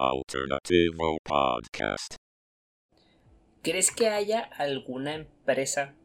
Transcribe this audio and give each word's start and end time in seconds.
Alternativo 0.00 1.18
Podcast. 1.24 2.14
¿Crees 3.62 3.90
que 3.90 4.06
haya 4.06 4.42
alguna 4.56 5.16
empresa 5.16 5.96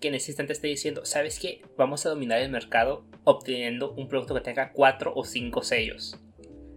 que 0.00 0.08
en 0.08 0.14
este 0.14 0.30
instante 0.30 0.54
esté 0.54 0.68
diciendo, 0.68 1.04
sabes 1.04 1.38
qué, 1.38 1.60
vamos 1.76 2.06
a 2.06 2.08
dominar 2.08 2.40
el 2.40 2.50
mercado 2.50 3.04
obteniendo 3.24 3.92
un 3.92 4.08
producto 4.08 4.34
que 4.34 4.40
tenga 4.40 4.72
cuatro 4.72 5.12
o 5.14 5.26
cinco 5.26 5.62
sellos? 5.62 6.18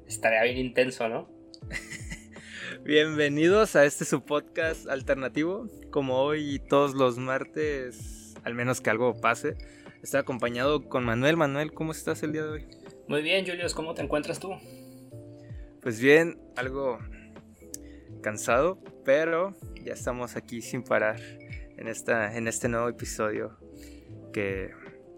Estaría 0.07 0.43
bien 0.43 0.57
intenso, 0.57 1.07
¿no? 1.07 1.29
Bienvenidos 2.83 3.77
a 3.77 3.85
este 3.85 4.03
su 4.03 4.25
podcast 4.25 4.89
alternativo. 4.89 5.69
Como 5.89 6.21
hoy 6.21 6.55
y 6.55 6.59
todos 6.59 6.95
los 6.95 7.17
martes, 7.17 8.35
al 8.43 8.55
menos 8.55 8.81
que 8.81 8.89
algo 8.89 9.21
pase, 9.21 9.55
estoy 10.03 10.19
acompañado 10.19 10.89
con 10.89 11.05
Manuel. 11.05 11.37
Manuel, 11.37 11.71
¿cómo 11.71 11.93
estás 11.93 12.23
el 12.23 12.33
día 12.33 12.43
de 12.43 12.49
hoy? 12.49 12.67
Muy 13.07 13.21
bien, 13.21 13.45
Julius, 13.47 13.73
¿cómo 13.73 13.93
te 13.93 14.01
encuentras 14.01 14.41
tú? 14.41 14.51
Pues 15.85 16.01
bien, 16.01 16.39
algo 16.55 16.97
cansado, 18.23 18.79
pero 19.03 19.53
ya 19.83 19.93
estamos 19.93 20.35
aquí 20.35 20.63
sin 20.63 20.81
parar 20.81 21.19
en, 21.77 21.87
esta, 21.87 22.35
en 22.35 22.47
este 22.47 22.67
nuevo 22.69 22.89
episodio 22.89 23.59
que 24.33 24.71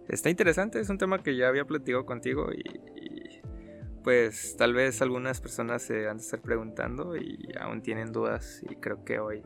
está 0.09 0.29
interesante. 0.29 0.81
Es 0.81 0.89
un 0.89 0.97
tema 0.97 1.23
que 1.23 1.37
ya 1.37 1.47
había 1.47 1.63
platicado 1.63 2.05
contigo 2.05 2.49
y, 2.51 3.39
pues 4.03 4.57
tal 4.57 4.73
vez 4.73 5.01
algunas 5.01 5.39
personas 5.39 5.83
se 5.83 6.09
han 6.09 6.17
de 6.17 6.23
estar 6.23 6.41
preguntando 6.41 7.15
y 7.15 7.47
aún 7.57 7.81
tienen 7.81 8.11
dudas 8.11 8.61
y 8.69 8.75
creo 8.75 9.05
que 9.05 9.19
hoy 9.19 9.43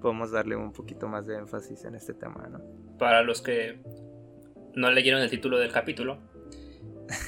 podemos 0.00 0.32
darle 0.32 0.56
un 0.56 0.72
poquito 0.72 1.06
más 1.06 1.24
de 1.24 1.36
énfasis 1.36 1.84
en 1.84 1.94
este 1.94 2.14
tema, 2.14 2.48
¿no? 2.48 2.60
Para 2.98 3.22
los 3.22 3.42
que 3.42 3.80
no 4.74 4.90
leyeron 4.90 5.22
el 5.22 5.30
título 5.30 5.60
del 5.60 5.70
capítulo, 5.70 6.18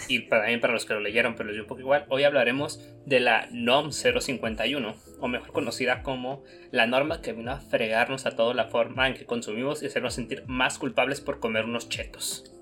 y 0.09 0.29
también 0.29 0.61
para 0.61 0.73
los 0.73 0.85
que 0.85 0.95
lo 0.95 1.01
leyeron, 1.01 1.35
pero 1.35 1.49
les 1.49 1.55
dio 1.55 1.63
un 1.63 1.69
poco 1.69 1.81
igual, 1.81 2.07
hoy 2.09 2.25
hablaremos 2.25 2.81
de 3.07 3.21
la 3.21 3.49
NOM 3.53 3.93
051, 3.93 4.95
o 5.21 5.29
mejor 5.29 5.53
conocida 5.53 6.03
como 6.03 6.45
la 6.71 6.87
norma 6.87 7.23
que 7.23 7.33
vino 7.33 7.53
a 7.53 7.61
fregarnos 7.61 8.27
a 8.27 8.37
toda 8.37 8.55
la 8.55 8.69
forma 8.69 9.09
en 9.09 9.15
que 9.15 9.27
consumimos 9.27 9.83
y 9.83 9.87
hacernos 9.87 10.15
sentir 10.15 10.45
más 10.47 10.79
culpables 10.79 11.21
por 11.21 11.41
comer 11.41 11.65
unos 11.65 11.89
chetos. 11.89 12.53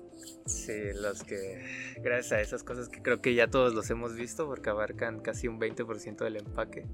Sí, 0.45 0.73
los 0.95 1.23
que, 1.23 1.63
gracias 2.01 2.31
a 2.31 2.41
esas 2.41 2.63
cosas 2.63 2.89
que 2.89 3.01
creo 3.03 3.21
que 3.21 3.35
ya 3.35 3.47
todos 3.47 3.73
los 3.73 3.89
hemos 3.91 4.15
visto 4.15 4.47
porque 4.47 4.69
abarcan 4.69 5.19
casi 5.19 5.47
un 5.47 5.59
20% 5.59 6.17
del 6.23 6.37
empaque, 6.37 6.87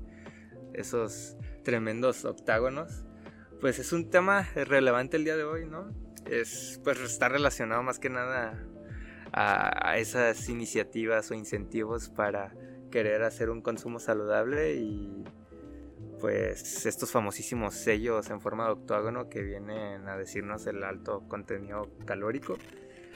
esos 0.74 1.38
tremendos 1.64 2.26
octágonos, 2.26 3.06
pues 3.62 3.80
es 3.80 3.94
un 3.94 4.10
tema 4.10 4.48
relevante 4.56 5.16
el 5.16 5.24
día 5.24 5.38
de 5.38 5.44
hoy, 5.44 5.66
¿no? 5.66 5.90
Es, 6.30 6.82
pues 6.84 7.00
está 7.00 7.30
relacionado 7.30 7.82
más 7.84 8.00
que 8.00 8.10
nada 8.10 8.68
a, 9.38 9.98
esas 9.98 10.48
iniciativas 10.48 11.30
o 11.30 11.34
incentivos 11.34 12.10
para 12.10 12.56
querer 12.90 13.24
hacer 13.24 13.50
un 13.50 13.62
consumo 13.62 14.00
saludable 14.00 14.76
y 14.76 15.26
pues 16.22 16.86
estos 16.86 17.12
famosísimos 17.12 17.74
sellos 17.74 18.30
en 18.30 18.40
forma 18.40 18.66
de 18.66 18.72
octógono 18.72 19.28
que 19.28 19.42
vienen 19.42 20.08
a 20.08 20.16
decirnos 20.16 20.66
el 20.68 20.84
alto 20.84 21.28
contenido 21.28 21.92
calórico. 22.06 22.58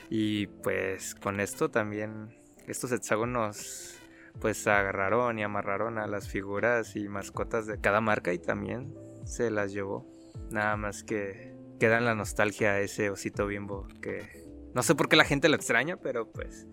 Y 0.09 0.47
pues 0.47 1.15
con 1.15 1.39
esto 1.39 1.69
también 1.69 2.35
estos 2.67 2.91
hexágonos 2.91 3.95
pues 4.41 4.67
agarraron 4.67 5.39
y 5.39 5.43
amarraron 5.43 5.97
a 5.97 6.07
las 6.07 6.27
figuras 6.27 6.97
y 6.97 7.07
mascotas 7.07 7.65
de 7.65 7.79
cada 7.79 8.01
marca 8.01 8.33
y 8.33 8.39
también 8.39 8.93
se 9.23 9.51
las 9.51 9.71
llevó. 9.71 10.05
Nada 10.51 10.75
más 10.75 11.03
que 11.03 11.55
queda 11.79 12.01
la 12.01 12.13
nostalgia 12.13 12.79
ese 12.81 13.09
osito 13.09 13.47
bimbo 13.47 13.87
que 14.01 14.48
no 14.73 14.83
sé 14.83 14.95
por 14.95 15.09
qué 15.09 15.15
la 15.15 15.25
gente 15.25 15.49
lo 15.49 15.55
extraña, 15.55 15.97
pero 15.97 16.31
pues 16.31 16.67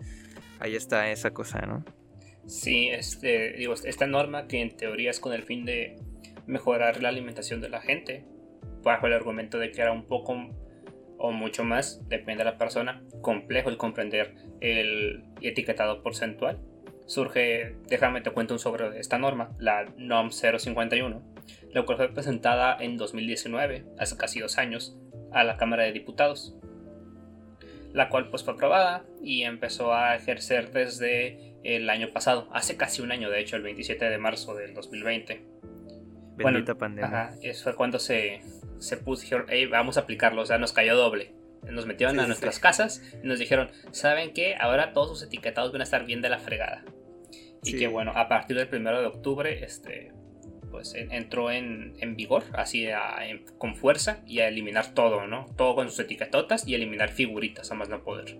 ahí 0.59 0.75
está 0.75 1.11
esa 1.11 1.31
cosa, 1.31 1.61
¿no? 1.61 1.83
Sí, 2.45 2.89
este, 2.89 3.53
digo, 3.53 3.73
esta 3.73 4.07
norma 4.07 4.47
que 4.47 4.61
en 4.61 4.75
teoría 4.75 5.11
es 5.11 5.19
con 5.19 5.33
el 5.33 5.43
fin 5.43 5.65
de 5.65 5.97
mejorar 6.45 7.01
la 7.01 7.09
alimentación 7.09 7.59
de 7.59 7.69
la 7.69 7.81
gente, 7.81 8.25
bajo 8.83 9.07
el 9.07 9.13
argumento 9.13 9.59
de 9.59 9.71
que 9.71 9.81
era 9.81 9.91
un 9.91 10.07
poco 10.07 10.35
o 11.17 11.31
mucho 11.31 11.63
más, 11.63 12.07
depende 12.07 12.43
de 12.43 12.51
la 12.51 12.57
persona, 12.57 13.03
complejo 13.21 13.69
el 13.69 13.77
comprender 13.77 14.35
el 14.61 15.25
etiquetado 15.41 16.03
porcentual. 16.03 16.59
Surge, 17.05 17.75
déjame 17.87 18.21
te 18.21 18.31
cuento 18.31 18.53
un 18.53 18.59
sobre 18.59 18.99
esta 18.99 19.17
norma, 19.17 19.51
la 19.59 19.85
NOM 19.97 20.29
051, 20.31 21.21
la 21.73 21.85
cual 21.85 21.97
fue 21.97 22.13
presentada 22.13 22.77
en 22.79 22.97
2019, 22.97 23.85
hace 23.97 24.17
casi 24.17 24.39
dos 24.39 24.57
años, 24.57 24.97
a 25.31 25.43
la 25.43 25.57
Cámara 25.57 25.83
de 25.83 25.91
Diputados 25.91 26.55
la 27.97 28.09
cual 28.09 28.29
pues 28.29 28.43
fue 28.43 28.53
aprobada 28.53 29.03
y 29.23 29.41
empezó 29.41 29.93
a 29.93 30.15
ejercer 30.15 30.71
desde 30.71 31.55
el 31.63 31.89
año 31.89 32.13
pasado, 32.13 32.47
hace 32.53 32.77
casi 32.77 33.01
un 33.01 33.11
año 33.11 33.31
de 33.31 33.39
hecho, 33.39 33.55
el 33.55 33.63
27 33.63 34.05
de 34.05 34.17
marzo 34.19 34.53
del 34.53 34.75
2020. 34.75 35.43
Bendita 36.35 36.75
pandemia. 36.75 37.07
Ajá, 37.07 37.35
eso 37.41 37.63
fue 37.63 37.75
cuando 37.75 37.97
se, 37.97 38.41
se 38.77 38.97
puso, 38.97 39.23
dijeron, 39.23 39.47
vamos 39.71 39.97
a 39.97 40.01
aplicarlo, 40.01 40.43
o 40.43 40.45
sea, 40.45 40.59
nos 40.59 40.73
cayó 40.73 40.95
doble. 40.95 41.33
Nos 41.63 41.87
metieron 41.87 42.19
a 42.19 42.27
nuestras 42.27 42.59
casas 42.59 43.01
y 43.23 43.27
nos 43.27 43.39
dijeron, 43.39 43.71
¿saben 43.91 44.31
qué? 44.31 44.55
Ahora 44.59 44.93
todos 44.93 45.09
sus 45.09 45.23
etiquetados 45.23 45.71
van 45.71 45.81
a 45.81 45.83
estar 45.83 46.05
bien 46.05 46.21
de 46.21 46.29
la 46.29 46.37
fregada. 46.37 46.85
Y 47.63 47.77
que 47.77 47.87
bueno, 47.87 48.11
a 48.15 48.29
partir 48.29 48.55
del 48.55 48.69
1 48.71 49.01
de 49.01 49.07
octubre, 49.07 49.63
este, 49.65 50.13
pues 50.69 50.93
entró 50.95 51.51
en, 51.51 52.15
vigor, 52.15 52.43
así 52.53 52.87
con 53.57 53.75
fuerza 53.75 54.21
y 54.25 54.39
a 54.39 54.47
eliminar 54.47 54.93
todo, 54.93 55.27
¿no? 55.27 55.45
Todo 55.55 55.75
con 55.75 55.89
sus 55.89 55.99
etiquetotas 55.99 56.67
y 56.67 56.75
eliminar 56.75 57.09
figuritas 57.09 57.71
a 57.71 57.75
más 57.75 57.89
no 57.89 58.03
poder. 58.03 58.39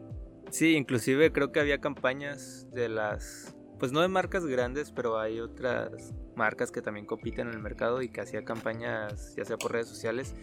Sí, 0.49 0.75
inclusive 0.75 1.31
creo 1.31 1.51
que 1.51 1.59
había 1.59 1.79
campañas 1.79 2.67
de 2.71 2.89
las, 2.89 3.55
pues 3.79 3.91
no 3.91 4.01
de 4.01 4.07
marcas 4.07 4.45
grandes, 4.45 4.91
pero 4.91 5.19
hay 5.19 5.39
otras 5.39 6.13
marcas 6.35 6.71
que 6.71 6.81
también 6.81 7.05
compiten 7.05 7.47
en 7.47 7.53
el 7.53 7.59
mercado 7.59 8.01
y 8.01 8.09
que 8.09 8.21
hacía 8.21 8.43
campañas, 8.43 9.35
ya 9.35 9.43
sea 9.43 9.57
por 9.57 9.73
redes 9.73 9.87
sociales, 9.87 10.35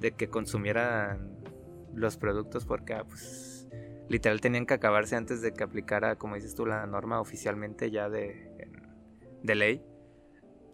de 0.00 0.12
que 0.12 0.28
consumieran 0.28 1.36
los 1.94 2.16
productos 2.16 2.66
porque 2.66 2.94
ah, 2.94 3.04
pues 3.04 3.68
literal 4.08 4.40
tenían 4.40 4.66
que 4.66 4.74
acabarse 4.74 5.16
antes 5.16 5.42
de 5.42 5.52
que 5.52 5.64
aplicara, 5.64 6.16
como 6.16 6.34
dices 6.34 6.54
tú, 6.54 6.66
la 6.66 6.86
norma 6.86 7.20
oficialmente 7.20 7.90
ya 7.90 8.08
de, 8.08 8.68
de 9.42 9.54
ley. 9.54 9.82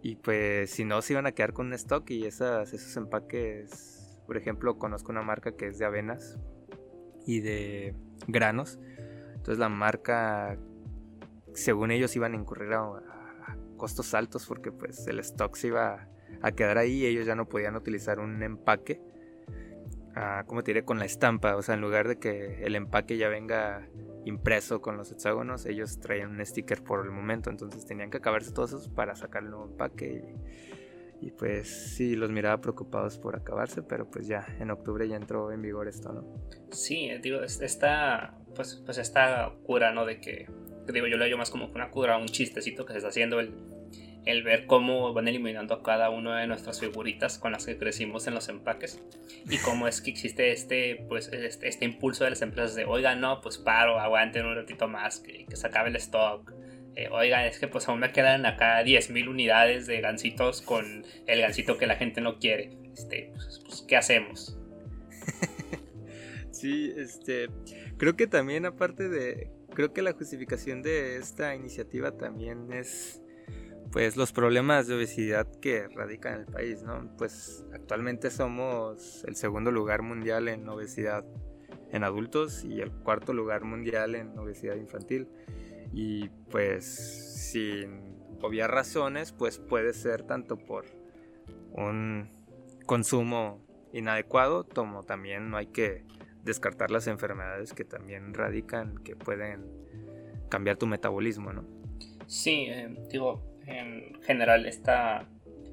Y 0.02 0.16
pues 0.16 0.70
si 0.70 0.84
no, 0.84 1.00
se 1.00 1.12
iban 1.12 1.26
a 1.26 1.32
quedar 1.32 1.52
con 1.52 1.66
un 1.66 1.74
stock 1.74 2.10
y 2.10 2.26
esas, 2.26 2.72
esos 2.72 2.96
empaques, 2.96 4.20
por 4.26 4.36
ejemplo, 4.36 4.76
conozco 4.76 5.12
una 5.12 5.22
marca 5.22 5.56
que 5.56 5.68
es 5.68 5.78
de 5.78 5.84
avenas 5.84 6.38
y 7.24 7.40
de 7.40 7.94
granos. 8.26 8.80
Entonces 9.28 9.58
la 9.58 9.68
marca, 9.68 10.58
según 11.54 11.92
ellos, 11.92 12.16
iban 12.16 12.32
a 12.32 12.36
incurrir 12.36 12.72
a, 12.72 13.00
costos 13.76 14.14
altos 14.14 14.46
porque 14.46 14.70
pues 14.70 15.08
el 15.08 15.18
stock 15.18 15.56
se 15.56 15.68
iba 15.68 16.08
a 16.40 16.52
quedar 16.52 16.78
ahí 16.78 17.02
y 17.02 17.06
ellos 17.06 17.26
ya 17.26 17.34
no 17.34 17.48
podían 17.48 17.74
utilizar 17.74 18.20
un 18.20 18.40
empaque, 18.42 19.00
ah, 20.14 20.44
como 20.46 20.62
te 20.62 20.70
diré, 20.72 20.84
con 20.84 20.98
la 20.98 21.04
estampa. 21.04 21.54
O 21.54 21.62
sea, 21.62 21.76
en 21.76 21.80
lugar 21.80 22.08
de 22.08 22.18
que 22.18 22.64
el 22.64 22.74
empaque 22.74 23.16
ya 23.16 23.28
venga 23.28 23.88
impreso 24.24 24.80
con 24.80 24.96
los 24.96 25.10
hexágonos, 25.10 25.66
ellos 25.66 26.00
traían 26.00 26.30
un 26.30 26.44
sticker 26.44 26.82
por 26.82 27.04
el 27.04 27.10
momento, 27.10 27.50
entonces 27.50 27.84
tenían 27.86 28.10
que 28.10 28.18
acabarse 28.18 28.52
todos 28.52 28.70
esos 28.70 28.88
para 28.88 29.14
sacar 29.14 29.42
el 29.42 29.50
nuevo 29.50 29.66
empaque 29.66 30.36
y, 31.20 31.30
pues 31.30 31.68
sí, 31.68 32.16
los 32.16 32.32
miraba 32.32 32.60
preocupados 32.60 33.16
por 33.16 33.36
acabarse, 33.36 33.82
pero 33.82 34.10
pues 34.10 34.26
ya 34.26 34.44
en 34.58 34.72
octubre 34.72 35.06
ya 35.06 35.16
entró 35.16 35.52
en 35.52 35.62
vigor 35.62 35.86
esto, 35.86 36.12
¿no? 36.12 36.24
Sí, 36.70 37.10
digo, 37.22 37.42
esta, 37.44 38.34
pues, 38.56 38.82
pues 38.84 38.98
esta 38.98 39.52
cura, 39.62 39.92
¿no? 39.92 40.04
De 40.04 40.20
que, 40.20 40.50
digo, 40.92 41.06
yo 41.06 41.16
lo 41.16 41.24
veo 41.24 41.38
más 41.38 41.50
como 41.50 41.66
una 41.66 41.90
cura, 41.90 42.18
un 42.18 42.26
chistecito 42.26 42.84
que 42.84 42.92
se 42.92 42.98
está 42.98 43.10
haciendo 43.10 43.38
el 43.38 43.54
el 44.24 44.42
ver 44.42 44.66
cómo 44.66 45.12
van 45.12 45.26
eliminando 45.26 45.74
a 45.74 45.82
cada 45.82 46.10
una 46.10 46.40
de 46.40 46.46
nuestras 46.46 46.80
figuritas 46.80 47.38
con 47.38 47.52
las 47.52 47.66
que 47.66 47.76
crecimos 47.76 48.26
en 48.26 48.34
los 48.34 48.48
empaques 48.48 49.02
y 49.48 49.58
cómo 49.58 49.88
es 49.88 50.00
que 50.00 50.10
existe 50.10 50.52
este 50.52 51.04
pues 51.08 51.28
este, 51.32 51.68
este 51.68 51.84
impulso 51.84 52.24
de 52.24 52.30
las 52.30 52.42
empresas 52.42 52.74
de 52.74 52.84
oigan 52.84 53.20
no 53.20 53.40
pues 53.40 53.58
paro 53.58 53.98
aguanten 53.98 54.46
un 54.46 54.54
ratito 54.54 54.86
más 54.86 55.20
que, 55.20 55.46
se 55.52 55.66
acabe 55.66 55.90
el 55.90 55.96
stock. 55.96 56.52
Eh, 56.94 57.08
oigan 57.10 57.46
es 57.46 57.58
que 57.58 57.68
pues 57.68 57.88
aún 57.88 58.00
me 58.00 58.12
quedan 58.12 58.44
acá 58.44 58.82
10.000 58.82 59.26
unidades 59.26 59.86
de 59.86 60.00
gansitos 60.02 60.60
con 60.60 61.06
el 61.26 61.40
gansito 61.40 61.78
que 61.78 61.86
la 61.86 61.96
gente 61.96 62.20
no 62.20 62.38
quiere 62.38 62.70
este 62.92 63.30
pues, 63.32 63.62
pues 63.64 63.82
qué 63.88 63.96
hacemos 63.96 64.58
sí 66.50 66.92
este 66.94 67.48
creo 67.96 68.14
que 68.14 68.26
también 68.26 68.66
aparte 68.66 69.08
de 69.08 69.48
creo 69.72 69.94
que 69.94 70.02
la 70.02 70.12
justificación 70.12 70.82
de 70.82 71.16
esta 71.16 71.54
iniciativa 71.54 72.18
también 72.18 72.70
es 72.74 73.21
pues 73.92 74.16
los 74.16 74.32
problemas 74.32 74.86
de 74.88 74.94
obesidad 74.96 75.46
que 75.60 75.86
radican 75.88 76.34
en 76.34 76.40
el 76.40 76.46
país, 76.46 76.82
¿no? 76.82 77.14
Pues 77.18 77.64
actualmente 77.74 78.30
somos 78.30 79.22
el 79.24 79.36
segundo 79.36 79.70
lugar 79.70 80.00
mundial 80.00 80.48
en 80.48 80.66
obesidad 80.68 81.24
en 81.90 82.04
adultos 82.04 82.64
y 82.64 82.80
el 82.80 82.90
cuarto 82.90 83.34
lugar 83.34 83.64
mundial 83.64 84.14
en 84.14 84.36
obesidad 84.38 84.76
infantil. 84.76 85.28
Y 85.92 86.30
pues 86.50 86.86
sin 87.50 88.16
obvias 88.40 88.70
razones, 88.70 89.32
pues 89.32 89.58
puede 89.58 89.92
ser 89.92 90.22
tanto 90.22 90.56
por 90.56 90.86
un 91.72 92.30
consumo 92.86 93.62
inadecuado, 93.92 94.66
como 94.66 95.02
también 95.02 95.50
no 95.50 95.58
hay 95.58 95.66
que 95.66 96.06
descartar 96.42 96.90
las 96.90 97.06
enfermedades 97.08 97.74
que 97.74 97.84
también 97.84 98.32
radican, 98.32 98.96
que 99.04 99.16
pueden 99.16 99.70
cambiar 100.48 100.78
tu 100.78 100.86
metabolismo, 100.86 101.52
¿no? 101.52 101.64
Sí, 102.26 102.66
eh, 102.68 102.96
digo, 103.10 103.51
en 103.78 104.22
general 104.22 104.66
esta, 104.66 105.26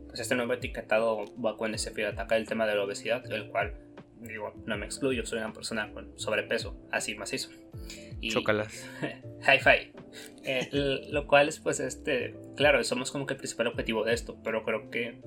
pues 0.08 0.20
este 0.20 0.36
nuevo 0.36 0.54
etiquetado 0.54 1.26
va 1.44 1.58
con 1.58 1.74
ese 1.74 1.92
fin 1.92 2.06
de 2.06 2.08
atacar 2.08 2.38
el 2.38 2.48
tema 2.48 2.66
de 2.66 2.76
la 2.76 2.84
obesidad, 2.84 3.24
el 3.32 3.50
cual 3.50 3.74
digo, 4.22 4.54
no 4.66 4.78
me 4.78 4.86
excluyo, 4.86 5.26
soy 5.26 5.40
una 5.40 5.54
persona 5.54 5.92
con 5.92 6.18
sobrepeso, 6.20 6.76
así 6.92 7.16
macizo. 7.16 7.50
Y, 8.22 8.30
Chócalas. 8.30 8.90
Hi-fi. 9.42 9.94
Eh, 10.44 10.70
lo 11.12 11.28
cual 11.28 11.48
es, 11.48 11.60
pues, 11.60 11.80
este, 11.80 12.36
claro, 12.56 12.84
somos 12.84 13.12
como 13.12 13.26
que 13.26 13.34
el 13.34 13.38
principal 13.38 13.68
objetivo 13.68 14.04
de 14.04 14.14
esto, 14.14 14.38
pero 14.44 14.64
creo 14.64 14.90
que, 14.90 15.22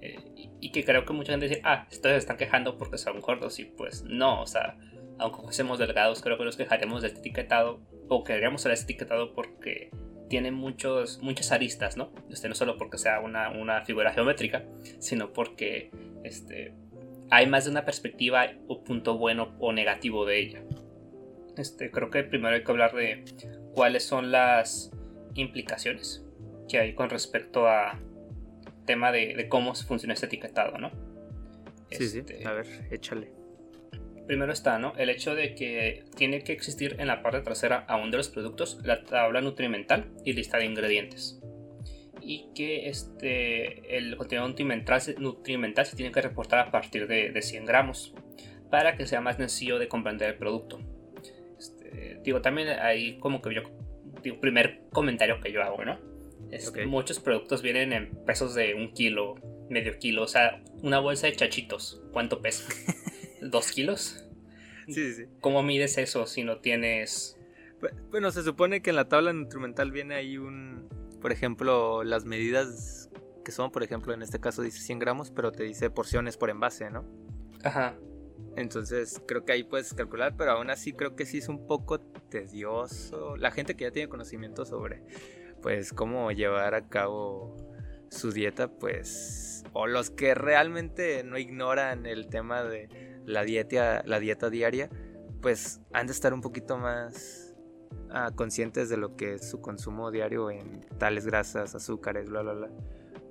eh, 0.00 0.18
y 0.60 0.70
que 0.70 0.84
creo 0.84 1.04
que 1.04 1.12
mucha 1.12 1.32
gente 1.32 1.48
dice, 1.48 1.60
ah, 1.64 1.86
ustedes 1.90 2.14
se 2.14 2.18
están 2.18 2.36
quejando 2.36 2.78
porque 2.78 2.98
son 2.98 3.20
gordos, 3.20 3.58
y 3.58 3.64
pues 3.64 4.04
no, 4.04 4.42
o 4.42 4.46
sea, 4.46 4.76
aunque 5.18 5.42
fuésemos 5.42 5.78
delgados, 5.78 6.22
creo 6.22 6.38
que 6.38 6.44
nos 6.44 6.56
quejaremos 6.56 7.02
de 7.02 7.08
este 7.08 7.20
etiquetado, 7.20 7.80
o 8.08 8.22
querríamos 8.22 8.62
ser 8.62 8.72
este 8.72 8.84
etiquetado 8.84 9.34
porque 9.34 9.90
tiene 10.28 10.50
muchos, 10.50 11.20
muchas 11.22 11.52
aristas, 11.52 11.96
¿no? 11.96 12.12
Este, 12.30 12.48
no 12.48 12.54
solo 12.54 12.76
porque 12.76 12.98
sea 12.98 13.20
una, 13.20 13.50
una 13.50 13.84
figura 13.84 14.12
geométrica, 14.12 14.64
sino 14.98 15.32
porque, 15.32 15.90
este, 16.24 16.74
hay 17.30 17.46
más 17.46 17.64
de 17.64 17.70
una 17.70 17.84
perspectiva 17.84 18.46
o 18.68 18.82
punto 18.82 19.18
bueno 19.18 19.54
o 19.58 19.72
negativo 19.72 20.24
de 20.24 20.40
ella. 20.40 20.62
Este, 21.56 21.90
creo 21.90 22.10
que 22.10 22.22
primero 22.24 22.54
hay 22.54 22.62
que 22.62 22.70
hablar 22.70 22.94
de 22.94 23.24
cuáles 23.74 24.04
son 24.04 24.30
las 24.30 24.90
implicaciones 25.34 26.24
que 26.68 26.78
hay 26.78 26.94
con 26.94 27.10
respecto 27.10 27.66
a 27.66 27.98
tema 28.86 29.12
de, 29.12 29.46
cómo 29.48 29.74
funciona 29.74 30.14
este 30.14 30.26
etiquetado, 30.26 30.78
¿no? 30.78 30.90
Sí, 31.90 32.08
sí, 32.08 32.18
este, 32.18 32.46
a 32.46 32.52
ver, 32.52 32.66
échale. 32.90 33.37
Primero 34.28 34.52
está, 34.52 34.78
¿no? 34.78 34.92
El 34.98 35.08
hecho 35.08 35.34
de 35.34 35.54
que 35.54 36.04
tiene 36.14 36.44
que 36.44 36.52
existir 36.52 36.96
en 36.98 37.06
la 37.06 37.22
parte 37.22 37.40
trasera 37.40 37.86
aún 37.88 38.10
de 38.10 38.18
los 38.18 38.28
productos 38.28 38.78
la 38.84 39.02
tabla 39.02 39.40
nutrimental 39.40 40.12
y 40.22 40.34
lista 40.34 40.58
de 40.58 40.66
ingredientes 40.66 41.40
y 42.20 42.50
que 42.54 42.90
este, 42.90 43.96
el 43.96 44.14
contenido 44.18 44.46
nutrimental, 44.46 45.00
nutrimental 45.18 45.86
se 45.86 45.96
tiene 45.96 46.12
que 46.12 46.20
reportar 46.20 46.58
a 46.58 46.70
partir 46.70 47.06
de, 47.06 47.40
100 47.40 47.64
gramos 47.64 48.14
para 48.70 48.96
que 48.96 49.06
sea 49.06 49.22
más 49.22 49.36
sencillo 49.36 49.78
de 49.78 49.88
comprender 49.88 50.28
el 50.28 50.36
producto. 50.36 50.78
Este, 51.58 52.20
digo, 52.22 52.42
también 52.42 52.68
hay 52.68 53.18
como 53.18 53.40
que 53.40 53.54
yo, 53.54 53.62
digo, 54.22 54.40
primer 54.40 54.82
comentario 54.92 55.40
que 55.40 55.52
yo 55.52 55.62
hago, 55.62 55.82
¿no? 55.86 55.98
Este, 56.50 56.84
muchos 56.84 57.18
productos 57.18 57.62
vienen 57.62 57.94
en 57.94 58.24
pesos 58.26 58.54
de 58.54 58.74
un 58.74 58.92
kilo, 58.92 59.36
medio 59.70 59.98
kilo, 59.98 60.24
o 60.24 60.28
sea, 60.28 60.62
una 60.82 60.98
bolsa 60.98 61.28
de 61.28 61.32
chachitos, 61.32 62.02
¿cuánto 62.12 62.42
pesa? 62.42 62.68
¿Dos 63.40 63.72
kilos? 63.72 64.24
Sí, 64.86 65.12
sí. 65.12 65.26
¿Cómo 65.40 65.62
mides 65.62 65.98
eso 65.98 66.26
si 66.26 66.44
no 66.44 66.60
tienes... 66.60 67.36
Bueno, 68.10 68.30
se 68.32 68.42
supone 68.42 68.82
que 68.82 68.90
en 68.90 68.96
la 68.96 69.08
tabla 69.08 69.32
nutrimental 69.32 69.92
viene 69.92 70.16
ahí 70.16 70.36
un, 70.36 70.88
por 71.20 71.30
ejemplo, 71.30 72.02
las 72.02 72.24
medidas 72.24 73.08
que 73.44 73.52
son, 73.52 73.70
por 73.70 73.82
ejemplo, 73.82 74.12
en 74.12 74.22
este 74.22 74.40
caso 74.40 74.62
dice 74.62 74.80
100 74.80 74.98
gramos, 74.98 75.30
pero 75.30 75.52
te 75.52 75.62
dice 75.62 75.88
porciones 75.88 76.36
por 76.36 76.50
envase, 76.50 76.90
¿no? 76.90 77.04
Ajá. 77.62 77.96
Entonces 78.56 79.22
creo 79.26 79.44
que 79.44 79.52
ahí 79.52 79.62
puedes 79.62 79.94
calcular, 79.94 80.34
pero 80.36 80.52
aún 80.52 80.70
así 80.70 80.92
creo 80.92 81.14
que 81.14 81.24
sí 81.24 81.38
es 81.38 81.48
un 81.48 81.66
poco 81.66 82.00
tedioso. 82.00 83.36
La 83.36 83.52
gente 83.52 83.76
que 83.76 83.84
ya 83.84 83.92
tiene 83.92 84.08
conocimiento 84.08 84.64
sobre, 84.64 85.02
pues, 85.62 85.92
cómo 85.92 86.32
llevar 86.32 86.74
a 86.74 86.88
cabo 86.88 87.56
su 88.10 88.32
dieta, 88.32 88.68
pues, 88.68 89.64
o 89.72 89.86
los 89.86 90.10
que 90.10 90.34
realmente 90.34 91.22
no 91.24 91.38
ignoran 91.38 92.06
el 92.06 92.26
tema 92.28 92.64
de 92.64 92.88
la 93.28 93.44
dieta, 93.44 94.02
la 94.06 94.18
dieta 94.18 94.50
diaria, 94.50 94.88
pues 95.40 95.80
han 95.92 96.06
de 96.06 96.12
estar 96.12 96.32
un 96.34 96.40
poquito 96.40 96.78
más 96.78 97.54
conscientes 98.34 98.88
de 98.88 98.96
lo 98.96 99.16
que 99.16 99.34
es 99.34 99.50
su 99.50 99.60
consumo 99.60 100.10
diario 100.10 100.50
en 100.50 100.80
tales 100.98 101.26
grasas, 101.26 101.74
azúcares, 101.74 102.30
bla, 102.30 102.42
bla, 102.42 102.54
bla. 102.54 102.70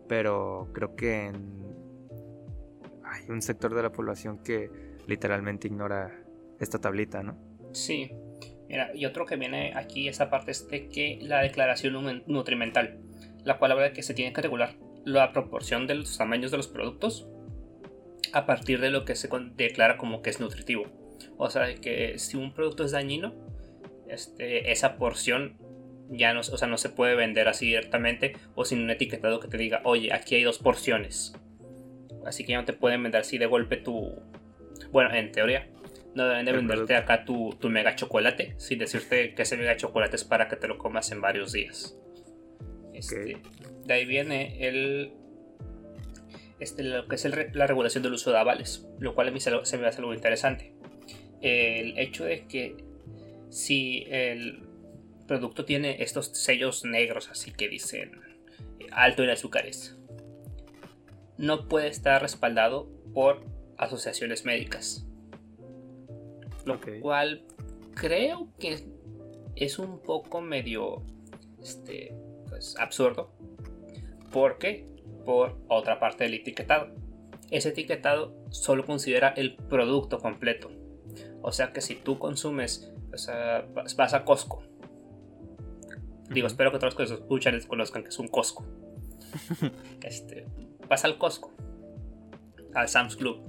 Pero 0.08 0.70
creo 0.74 0.96
que 0.96 1.32
hay 3.04 3.30
un 3.30 3.42
sector 3.42 3.74
de 3.74 3.82
la 3.82 3.92
población 3.92 4.38
que 4.44 4.70
literalmente 5.08 5.68
ignora 5.68 6.24
esta 6.60 6.80
tablita, 6.80 7.24
¿no? 7.24 7.38
Sí. 7.74 8.12
Mira, 8.70 8.92
y 8.94 9.06
otro 9.06 9.26
que 9.26 9.36
viene 9.36 9.74
aquí, 9.76 10.08
esa 10.08 10.30
parte 10.30 10.52
es 10.52 10.68
de 10.68 10.90
que 10.90 11.20
la 11.22 11.42
declaración 11.42 12.24
nutrimental, 12.28 13.00
la 13.44 13.58
cual 13.58 13.72
habla 13.72 13.86
de 13.86 13.94
que 13.94 14.04
se 14.04 14.14
tiene 14.14 14.34
que 14.34 14.42
regular 14.42 14.76
la 15.06 15.32
proporción 15.32 15.88
de 15.88 15.96
los 15.96 16.18
tamaños 16.18 16.52
de 16.52 16.58
los 16.58 16.68
productos 16.68 17.28
a 18.34 18.46
partir 18.46 18.80
de 18.80 18.90
lo 18.90 19.06
que 19.06 19.16
se 19.16 19.30
declara 19.56 19.98
como 19.98 20.22
que 20.22 20.30
es 20.30 20.40
nutritivo. 20.40 20.86
O 21.38 21.50
sea, 21.50 21.74
que 21.76 22.18
si 22.20 22.38
un 22.38 22.54
producto 22.54 22.84
es 22.84 22.92
dañino, 22.92 23.34
este, 24.08 24.72
esa 24.72 24.98
porción 24.98 25.58
ya 26.10 26.34
no, 26.34 26.40
o 26.40 26.44
sea, 26.44 26.68
no 26.68 26.78
se 26.78 26.90
puede 26.90 27.16
vender 27.16 27.48
así 27.48 27.68
directamente 27.68 28.34
o 28.56 28.66
sin 28.66 28.82
un 28.82 28.90
etiquetado 28.90 29.40
que 29.40 29.48
te 29.48 29.58
diga, 29.58 29.82
oye, 29.84 30.14
aquí 30.14 30.36
hay 30.36 30.44
dos 30.44 30.60
porciones. 30.60 31.34
Así 32.26 32.44
que 32.44 32.54
ya 32.54 32.60
no 32.60 32.66
te 32.66 32.74
pueden 32.74 33.04
vender 33.04 33.22
así 33.22 33.38
de 33.38 33.46
golpe 33.46 33.78
tu... 33.78 34.22
Bueno, 34.92 35.14
en 35.14 35.32
teoría, 35.32 35.68
no 36.16 36.28
deben 36.28 36.46
de 36.46 36.52
venderte 36.52 36.96
acá 36.96 37.26
tu, 37.26 37.56
tu, 37.60 37.70
mega 37.70 37.96
chocolate 37.96 38.56
sin 38.58 38.80
decirte 38.80 39.34
que 39.34 39.42
ese 39.44 39.58
mega 39.58 39.76
chocolate 39.76 40.16
es 40.16 40.24
para 40.24 40.48
que 40.48 40.56
te 40.56 40.68
lo 40.68 40.78
comas 40.78 41.12
en 41.12 41.22
varios 41.22 41.52
días. 41.52 41.98
Este, 42.94 43.38
de 43.86 43.94
ahí 43.94 44.06
viene 44.06 44.68
el... 44.68 45.14
Este, 46.60 46.84
lo 46.84 47.08
que 47.08 47.16
es 47.16 47.26
la 47.26 47.68
regulación 47.68 48.04
del 48.04 48.14
uso 48.14 48.32
de 48.32 48.40
avales, 48.40 48.88
lo 49.00 49.14
cual 49.14 49.28
a 49.28 49.32
mí 49.32 49.40
se, 49.40 49.52
se 49.64 49.78
me 49.78 49.88
hace 49.88 50.00
algo 50.00 50.14
interesante. 50.14 50.74
El 51.42 51.98
hecho 52.00 52.26
de 52.26 52.46
que 52.48 52.84
si 53.50 54.06
el 54.10 54.64
producto 55.28 55.66
tiene 55.66 56.02
estos 56.02 56.28
sellos 56.28 56.84
negros, 56.84 57.30
así 57.30 57.52
que 57.52 57.70
dicen 57.70 58.22
eh, 58.80 58.88
alto 58.92 59.24
en 59.24 59.30
azúcares, 59.30 59.98
no 61.38 61.68
puede 61.68 61.88
estar 61.88 62.22
respaldado 62.22 62.90
por 63.14 63.44
asociaciones 63.78 64.46
médicas. 64.46 65.06
Lo 66.66 66.80
cual 67.02 67.46
creo 67.94 68.50
que 68.60 68.84
es 69.56 69.80
un 69.80 70.02
poco 70.02 70.42
medio 70.42 71.04
este, 71.62 72.14
pues, 72.50 72.76
absurdo. 72.78 73.32
Porque 74.32 74.86
por 75.28 75.60
otra 75.68 76.00
parte 76.00 76.24
del 76.24 76.36
etiquetado. 76.36 76.88
Ese 77.52 77.70
etiquetado 77.70 78.34
solo 78.50 78.86
considera 78.86 79.28
el 79.30 79.56
producto 79.56 80.20
completo. 80.20 80.72
O 81.42 81.52
sea 81.52 81.74
que 81.74 81.82
si 81.82 81.96
tú 81.96 82.18
consumes 82.18 82.92
o 83.14 83.18
sea, 83.18 83.66
vas 83.74 84.14
a 84.14 84.24
Costco. 84.24 84.64
Digo, 86.30 86.48
espero 86.48 86.72
que 86.72 86.78
todos 86.78 86.98
los 86.98 87.10
que 87.10 87.14
escuchan 87.16 87.60
conozcan 87.68 88.04
que 88.04 88.10
es 88.10 88.20
un 88.20 88.28
Costco. 88.28 88.66
este, 90.04 90.46
vas 90.88 91.04
al 91.04 91.18
Costco, 91.18 91.52
al 92.74 92.88
Sam's 92.90 93.16
Club, 93.16 93.42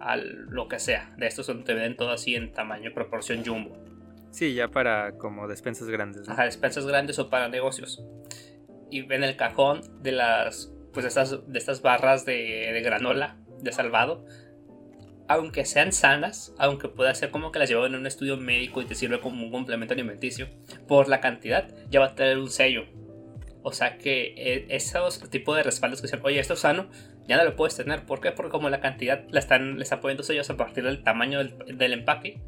al 0.00 0.46
lo 0.46 0.68
que 0.68 0.78
sea. 0.78 1.14
De 1.18 1.26
estos 1.26 1.46
te 1.46 1.74
venden 1.74 1.96
todo 1.96 2.10
así 2.10 2.34
en 2.34 2.52
tamaño, 2.52 2.92
proporción 2.92 3.44
jumbo. 3.44 3.76
Sí, 4.30 4.54
ya 4.54 4.68
para 4.68 5.16
como 5.18 5.46
despensas 5.46 5.88
grandes. 5.88 6.28
Ajá, 6.28 6.44
despensas 6.44 6.86
grandes 6.86 7.18
o 7.18 7.30
para 7.30 7.48
negocios. 7.48 8.02
Y 8.90 9.02
ven 9.02 9.24
el 9.24 9.36
cajón 9.36 9.82
de 10.02 10.12
las, 10.12 10.72
pues 10.96 11.06
estas, 11.06 11.46
de 11.46 11.58
estas 11.58 11.82
barras 11.82 12.24
de, 12.24 12.70
de 12.72 12.80
granola 12.80 13.36
de 13.60 13.70
salvado 13.72 14.24
aunque 15.28 15.64
sean 15.64 15.92
sanas, 15.92 16.54
aunque 16.58 16.88
pueda 16.88 17.14
ser 17.14 17.30
como 17.30 17.52
que 17.52 17.58
las 17.58 17.68
llevo 17.68 17.86
en 17.86 17.94
un 17.94 18.06
estudio 18.06 18.36
médico 18.36 18.80
y 18.80 18.84
te 18.84 18.94
sirve 18.94 19.20
como 19.20 19.44
un 19.44 19.50
complemento 19.50 19.94
alimenticio, 19.94 20.48
por 20.86 21.08
la 21.08 21.20
cantidad 21.20 21.68
ya 21.90 22.00
va 22.00 22.06
a 22.06 22.14
tener 22.14 22.38
un 22.38 22.50
sello. 22.50 22.84
O 23.62 23.72
sea 23.72 23.98
que 23.98 24.34
eh, 24.36 24.66
esos 24.70 25.18
tipos 25.28 25.56
de 25.56 25.64
respaldos 25.64 26.00
que 26.00 26.06
dicen, 26.06 26.20
oye, 26.22 26.38
esto 26.38 26.54
es 26.54 26.60
sano, 26.60 26.88
ya 27.26 27.36
no 27.36 27.44
lo 27.44 27.56
puedes 27.56 27.76
tener. 27.76 28.06
¿Por 28.06 28.20
qué? 28.20 28.30
Porque 28.30 28.50
como 28.50 28.70
la 28.70 28.80
cantidad 28.80 29.24
la 29.30 29.40
están, 29.40 29.78
le 29.78 29.82
están 29.82 30.00
poniendo 30.00 30.22
sellos 30.22 30.48
a 30.50 30.56
partir 30.56 30.84
del 30.84 31.02
tamaño 31.02 31.42
del, 31.42 31.92
empaque, 31.92 32.40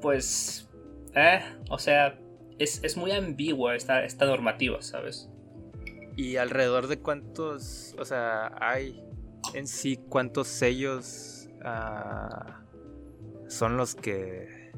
pues, 0.00 0.70
eh, 1.14 1.40
o 1.68 1.78
sea, 1.78 2.18
es, 2.58 2.96
muy 2.96 3.12
ambigua 3.12 3.76
esta, 3.76 4.04
esta 4.04 4.24
normativa, 4.24 4.80
¿sabes? 4.80 5.28
¿Y 6.16 6.36
alrededor 6.36 6.88
de 6.88 6.98
cuántos, 6.98 7.94
o 7.98 8.04
sea, 8.04 8.52
hay 8.60 9.02
en 9.54 9.66
sí 9.66 9.98
cuántos 10.08 10.48
sellos 10.48 11.42
Ah, 11.64 12.60
son 13.48 13.76
los 13.76 13.94
que... 13.94 14.72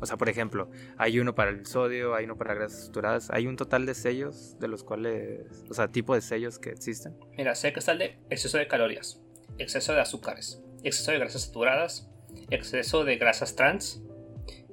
O 0.00 0.06
sea, 0.06 0.16
por 0.16 0.28
ejemplo, 0.28 0.70
hay 0.96 1.18
uno 1.18 1.34
para 1.34 1.50
el 1.50 1.66
sodio, 1.66 2.14
hay 2.14 2.24
uno 2.24 2.36
para 2.36 2.54
grasas 2.54 2.86
saturadas. 2.86 3.30
¿Hay 3.30 3.48
un 3.48 3.56
total 3.56 3.84
de 3.84 3.94
sellos 3.94 4.56
de 4.60 4.68
los 4.68 4.84
cuales... 4.84 5.64
O 5.68 5.74
sea, 5.74 5.88
tipo 5.88 6.14
de 6.14 6.20
sellos 6.20 6.58
que 6.58 6.70
existen? 6.70 7.16
Mira, 7.36 7.54
sé 7.56 7.72
que 7.72 7.80
está 7.80 7.92
el 7.92 7.98
de 7.98 8.18
exceso 8.30 8.58
de 8.58 8.68
calorías, 8.68 9.20
exceso 9.58 9.92
de 9.92 10.00
azúcares, 10.00 10.62
exceso 10.84 11.10
de 11.10 11.18
grasas 11.18 11.42
saturadas, 11.42 12.08
exceso 12.50 13.04
de 13.04 13.16
grasas 13.16 13.56
trans 13.56 14.02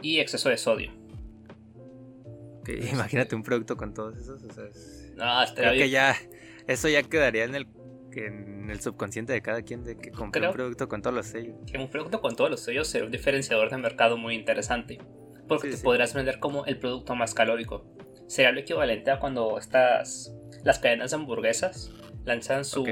y 0.01 0.19
exceso 0.19 0.49
de 0.49 0.57
sodio. 0.57 0.91
imagínate 2.91 3.35
un 3.35 3.41
producto 3.41 3.77
con 3.77 3.95
todos 3.95 4.17
esos. 4.17 4.43
O 4.43 4.53
sea, 4.53 4.65
no, 5.15 5.43
creo 5.55 5.73
que 5.73 5.89
ya... 5.89 6.15
Eso 6.67 6.89
ya 6.89 7.03
quedaría 7.03 7.43
en 7.43 7.53
el 7.53 7.67
en 8.17 8.69
el 8.69 8.79
subconsciente 8.81 9.33
de 9.33 9.41
cada 9.41 9.61
quien 9.61 9.83
de 9.83 9.97
que 9.97 10.11
compre 10.11 10.45
un 10.47 10.53
producto 10.53 10.87
con 10.87 11.01
todos 11.01 11.15
los 11.15 11.27
sellos. 11.27 11.55
Que 11.69 11.77
un 11.77 11.89
producto 11.89 12.21
con 12.21 12.35
todos 12.35 12.49
los 12.49 12.61
sellos 12.61 12.87
será 12.87 13.05
un 13.05 13.11
diferenciador 13.11 13.69
de 13.69 13.77
mercado 13.77 14.17
muy 14.17 14.35
interesante. 14.35 14.99
Porque 15.47 15.69
te 15.69 15.77
podrás 15.77 16.13
vender 16.13 16.39
como 16.39 16.65
el 16.65 16.79
producto 16.79 17.15
más 17.15 17.33
calórico. 17.33 17.85
Será 18.27 18.51
lo 18.51 18.59
equivalente 18.59 19.11
a 19.11 19.19
cuando 19.19 19.59
las 19.59 20.79
cadenas 20.79 21.11
de 21.11 21.17
hamburguesas 21.17 21.91
lanzan 22.23 22.65
su, 22.65 22.83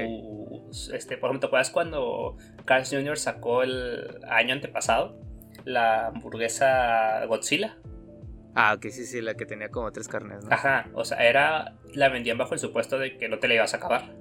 este, 0.92 1.16
por 1.16 1.30
ejemplo, 1.30 1.40
¿te 1.40 1.46
acuerdas 1.46 1.70
cuando 1.70 2.36
Carl 2.64 2.84
Jr. 2.88 3.18
sacó 3.18 3.64
el 3.64 4.20
año 4.28 4.54
antepasado 4.54 5.20
la 5.64 6.08
hamburguesa 6.08 7.24
Godzilla? 7.26 7.76
Ah, 8.54 8.74
ok, 8.74 8.86
sí, 8.90 9.04
sí, 9.04 9.20
la 9.20 9.34
que 9.34 9.46
tenía 9.46 9.68
como 9.70 9.90
tres 9.90 10.06
carnes, 10.06 10.44
¿no? 10.44 10.52
Ajá, 10.52 10.88
o 10.94 11.04
sea, 11.04 11.18
era, 11.28 11.76
la 11.92 12.08
vendían 12.08 12.38
bajo 12.38 12.54
el 12.54 12.60
supuesto 12.60 12.98
de 12.98 13.16
que 13.18 13.28
no 13.28 13.38
te 13.38 13.48
la 13.48 13.54
ibas 13.54 13.74
a 13.74 13.78
acabar. 13.78 14.14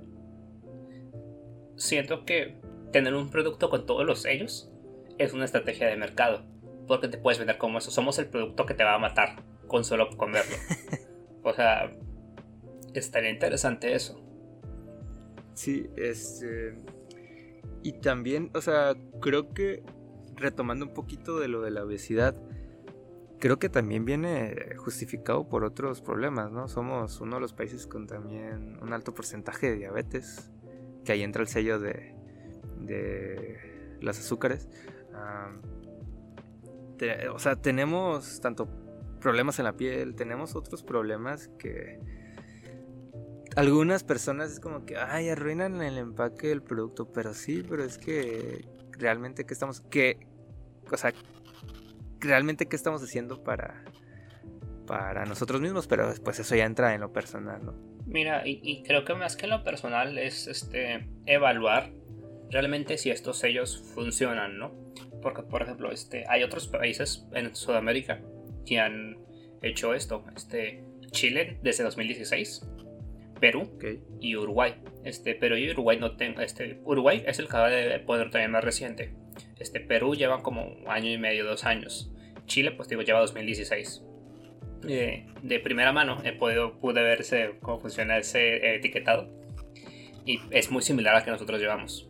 Siento 1.76 2.26
que 2.26 2.58
tener 2.92 3.14
un 3.14 3.30
producto 3.30 3.70
con 3.70 3.86
todos 3.86 4.06
los 4.06 4.22
sellos 4.22 4.72
es 5.20 5.34
una 5.34 5.46
estrategia 5.46 5.88
de 5.88 5.98
mercado, 5.98 6.46
porque 6.88 7.08
te 7.08 7.18
puedes 7.18 7.38
vender 7.38 7.58
como 7.58 7.78
eso, 7.78 7.92
somos 7.92 8.18
el 8.18 8.28
producto 8.28 8.66
que 8.66 8.74
te 8.74 8.84
va 8.84 8.96
a 8.96 9.00
matar 9.00 9.44
con 9.68 9.84
solo 9.84 10.10
comerlo. 10.18 10.56
o 11.44 11.54
sea, 11.54 11.92
estaría 12.94 13.30
interesante 13.30 13.94
eso. 13.94 14.20
Sí, 15.54 15.90
este... 15.96 16.76
Y 17.84 17.94
también, 17.94 18.50
o 18.56 18.62
sea, 18.62 18.96
creo 19.20 19.54
que 19.54 19.84
retomando 20.36 20.86
un 20.86 20.94
poquito 20.94 21.40
de 21.40 21.50
lo 21.50 21.62
de 21.62 21.70
la 21.70 21.84
obesidad, 21.84 22.36
creo 23.44 23.60
que 23.60 23.68
también 23.68 24.06
viene 24.06 24.78
justificado 24.78 25.50
por 25.50 25.66
otros 25.66 26.00
problemas, 26.00 26.50
¿no? 26.50 26.70
Somos 26.70 27.20
uno 27.20 27.36
de 27.36 27.42
los 27.42 27.52
países 27.52 27.88
con 27.88 28.08
también 28.08 28.80
un 28.82 28.94
alto 28.94 29.14
porcentaje 29.14 29.70
de 29.70 29.76
diabetes, 29.76 30.50
que 31.04 31.12
ahí 31.12 31.24
entra 31.24 31.42
el 31.42 31.50
sello 31.50 31.78
de, 31.78 32.16
de 32.80 33.98
las 34.00 34.18
azúcares. 34.18 34.70
o 37.34 37.40
sea, 37.40 37.58
tenemos 37.58 38.40
tanto 38.40 38.70
problemas 39.20 39.60
en 39.60 39.66
la 39.66 39.74
piel, 39.74 40.16
tenemos 40.16 40.56
otros 40.56 40.82
problemas 40.82 41.50
que 41.60 42.00
algunas 43.58 44.06
personas 44.06 44.54
es 44.54 44.62
como 44.62 44.86
que, 44.86 44.96
ay, 44.96 45.28
arruinan 45.28 45.82
el 45.82 45.98
empaque 45.98 46.48
del 46.48 46.64
producto, 46.64 47.12
pero 47.12 47.34
sí, 47.34 47.62
pero 47.70 47.84
es 47.84 47.98
que 47.98 48.66
realmente 48.94 49.46
qué 49.46 49.54
estamos, 49.54 49.82
que, 49.82 50.28
o 50.90 50.96
sea, 50.96 51.12
realmente 52.24 52.68
qué 52.68 52.76
estamos 52.76 53.04
haciendo 53.04 53.44
para, 53.44 53.84
para 54.88 55.26
nosotros 55.26 55.62
mismos, 55.62 55.88
pero 55.88 56.10
después 56.10 56.40
eso 56.40 56.56
ya 56.56 56.66
entra 56.66 56.94
en 56.94 57.02
lo 57.02 57.12
personal, 57.12 57.66
¿no? 57.66 57.74
Mira, 58.06 58.44
y, 58.46 58.84
creo 58.84 59.06
que 59.06 59.14
más 59.14 59.38
que 59.38 59.46
en 59.46 59.52
lo 59.52 59.64
personal 59.64 60.18
es 60.18 60.48
este 60.48 61.08
evaluar 61.26 61.92
realmente 62.50 62.98
si 62.98 63.10
estos 63.10 63.40
sellos 63.40 63.92
funcionan, 63.96 64.58
¿no? 64.58 64.74
Porque, 65.22 65.42
por 65.44 65.62
ejemplo, 65.62 65.92
este, 65.92 66.26
hay 66.28 66.44
otros 66.44 66.68
países 66.68 67.26
en 67.34 67.56
Sudamérica 67.56 68.22
que 68.66 68.80
han 68.80 69.18
hecho 69.62 69.94
esto. 69.94 70.26
Este, 70.36 70.84
Chile 71.12 71.60
desde 71.64 71.84
2016 71.86 72.68
Perú 73.44 73.70
y 74.22 74.38
Uruguay. 74.38 74.76
Este, 75.04 75.36
Perú 75.36 75.58
y 75.58 75.70
Uruguay 75.70 75.98
no 76.00 76.16
tengo. 76.16 76.40
Este, 76.40 76.80
Uruguay 76.86 77.26
es 77.28 77.40
el 77.40 77.50
que 77.50 77.58
de 77.58 78.00
poder 78.00 78.32
también 78.32 78.52
más 78.52 78.64
reciente. 78.64 79.14
Este, 79.60 79.82
Perú 79.82 80.16
lleva 80.16 80.42
como 80.42 80.66
un 80.66 80.88
año 80.88 81.12
y 81.12 81.18
medio, 81.18 81.44
dos 81.44 81.66
años. 81.66 82.13
Chile, 82.46 82.72
pues 82.72 82.90
digo, 82.90 83.02
lleva 83.02 83.20
2016. 83.20 84.04
Eh, 84.88 85.26
de 85.42 85.60
primera 85.60 85.94
mano 85.94 86.18
he 86.24 86.34
podido, 86.34 86.80
pude 86.80 87.02
verse 87.02 87.56
cómo 87.62 87.80
funciona 87.80 88.18
ese 88.18 88.76
etiquetado. 88.76 89.30
Y 90.26 90.40
es 90.52 90.72
muy 90.72 90.82
similar 90.82 91.16
a 91.16 91.24
que 91.24 91.32
nosotros 91.32 91.60
llevamos. 91.60 92.10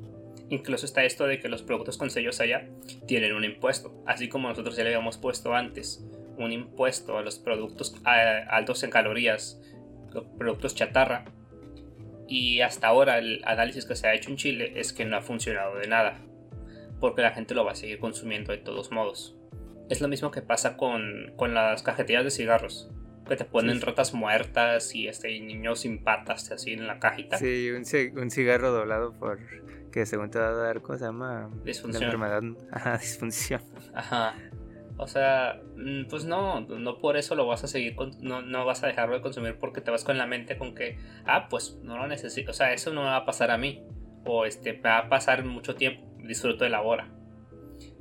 Incluso 0.50 0.86
está 0.86 1.04
esto 1.04 1.25
de 1.25 1.40
que 1.40 1.50
los 1.50 1.63
productos 1.63 1.98
con 1.98 2.10
sellos 2.10 2.40
allá 2.40 2.68
tienen 3.08 3.34
un 3.34 3.44
impuesto. 3.44 4.04
Así 4.06 4.30
como 4.30 4.50
nosotros 4.50 4.75
ya 4.75 4.84
le 4.84 4.90
habíamos 4.90 5.18
puesto 5.18 5.54
antes 5.54 6.06
un 6.38 6.52
impuesto 6.52 7.18
a 7.18 7.22
los 7.22 7.40
productos 7.40 7.96
eh, 8.08 8.44
altos 8.50 8.84
en 8.84 8.90
calorías 8.90 9.62
productos 10.38 10.75
chatarra. 10.75 11.25
Y 12.28 12.62
hasta 12.62 12.88
ahora 12.88 13.18
el 13.18 13.42
análisis 13.46 13.86
que 13.86 13.96
se 13.96 14.08
ha 14.08 14.13
hecho 14.13 14.30
en 14.30 14.38
Chile 14.38 14.74
es 14.75 14.94
que 14.94 15.06
no 15.06 15.18
ha 15.18 15.22
funcionado 15.22 15.78
de 15.78 15.88
nada, 15.88 16.20
porque 17.00 17.22
la 17.22 17.32
gente 17.32 17.54
lo 17.54 17.66
va 17.66 17.74
a 17.74 17.75
seguir 17.75 18.00
consumiendo 18.00 18.52
de 18.52 18.60
todos 18.60 18.92
modos. 18.92 19.36
Es 19.94 20.02
lo 20.02 20.08
mismo 20.08 20.32
que 20.32 20.42
pasa 20.42 20.76
con, 20.76 21.34
con 21.36 21.54
las 21.54 21.84
cajetillas 21.84 22.24
de 22.24 22.32
cigarros, 22.32 22.90
que 23.28 23.36
te 23.36 23.46
ponen 23.46 23.80
rotas 23.80 24.16
muertas 24.16 24.96
y 24.96 25.08
este 25.08 25.40
niños 25.40 25.82
sin 25.82 26.04
patas 26.04 26.52
así 26.52 26.74
en 26.74 26.88
la 26.88 26.98
cajita. 26.98 27.38
Sí, 27.38 27.70
un, 27.70 27.84
un 28.20 28.32
cigarro 28.32 28.72
doblado 28.72 29.14
por 29.14 29.38
que 29.92 30.08
según 30.08 30.32
te 30.32 30.40
va 30.40 30.48
a 30.48 30.54
dar, 30.54 30.82
¿cómo 30.82 30.98
se 30.98 31.06
llama? 31.06 31.52
Disfunción. 31.64 32.06
enfermedad. 32.06 32.42
Ajá, 32.72 32.98
disfunción. 33.02 33.62
Ajá. 33.94 34.34
O 34.98 35.06
sea, 35.06 35.62
mm, 35.76 36.06
pues 36.10 36.26
no, 36.26 36.62
no 36.62 36.98
por 36.98 37.16
eso 37.16 37.36
lo 37.36 37.46
vas 37.46 37.64
a 37.64 37.68
seguir, 37.68 37.96
no, 38.20 38.42
no 38.42 38.66
vas 38.66 38.84
a 38.84 38.88
dejarlo 38.88 39.14
de 39.14 39.22
consumir 39.22 39.60
porque 39.60 39.80
te 39.80 39.92
vas 39.92 40.04
con 40.04 40.18
la 40.18 40.26
mente 40.26 40.58
con 40.58 40.74
que, 40.74 40.98
ah, 41.26 41.50
pues 41.50 41.78
no 41.84 41.98
lo 41.98 42.08
necesito, 42.08 42.50
o 42.50 42.54
sea, 42.56 42.74
eso 42.74 42.92
no 42.92 43.02
me 43.02 43.10
va 43.10 43.18
a 43.18 43.26
pasar 43.26 43.52
a 43.52 43.60
mí, 43.60 43.84
o 44.26 44.46
este, 44.46 44.74
me 44.74 44.82
va 44.82 44.98
a 44.98 45.10
pasar 45.10 45.46
mucho 45.46 45.76
tiempo, 45.76 46.04
disfruto 46.24 46.64
de 46.64 46.72
la 46.72 46.82
hora. 46.82 47.12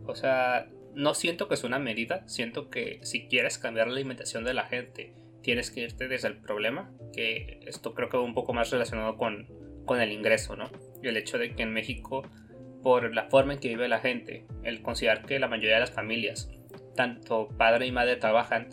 O 0.07 0.15
sea, 0.15 0.69
no 0.95 1.15
siento 1.15 1.49
que 1.49 1.55
es 1.55 1.65
una 1.65 1.79
medida, 1.79 2.27
siento 2.29 2.71
que 2.71 3.01
si 3.03 3.29
quieres 3.29 3.59
cambiar 3.59 3.89
la 3.89 3.95
alimentación 3.95 4.45
de 4.45 4.55
la 4.55 4.65
gente, 4.65 5.15
tienes 5.43 5.71
que 5.71 5.81
irte 5.81 6.09
desde 6.09 6.29
el 6.29 6.39
problema, 6.39 6.93
que 7.13 7.61
esto 7.67 7.95
creo 7.95 8.09
que 8.09 8.17
va 8.17 8.23
un 8.23 8.35
poco 8.35 8.53
más 8.53 8.71
relacionado 8.71 9.17
con, 9.17 9.49
con 9.85 10.01
el 10.01 10.13
ingreso, 10.13 10.57
¿no? 10.57 10.71
Y 11.03 11.09
el 11.09 11.17
hecho 11.17 11.39
de 11.39 11.55
que 11.55 11.63
en 11.63 11.73
México, 11.73 12.23
por 12.83 13.15
la 13.15 13.29
forma 13.29 13.55
en 13.55 13.61
que 13.61 13.69
vive 13.69 13.89
la 13.89 14.01
gente, 14.01 14.47
el 14.63 14.83
considerar 14.83 15.25
que 15.27 15.39
la 15.39 15.49
mayoría 15.49 15.75
de 15.75 15.81
las 15.81 15.91
familias 15.91 16.51
tanto 16.95 17.49
padre 17.57 17.87
y 17.87 17.93
madre 17.93 18.17
trabajan 18.17 18.69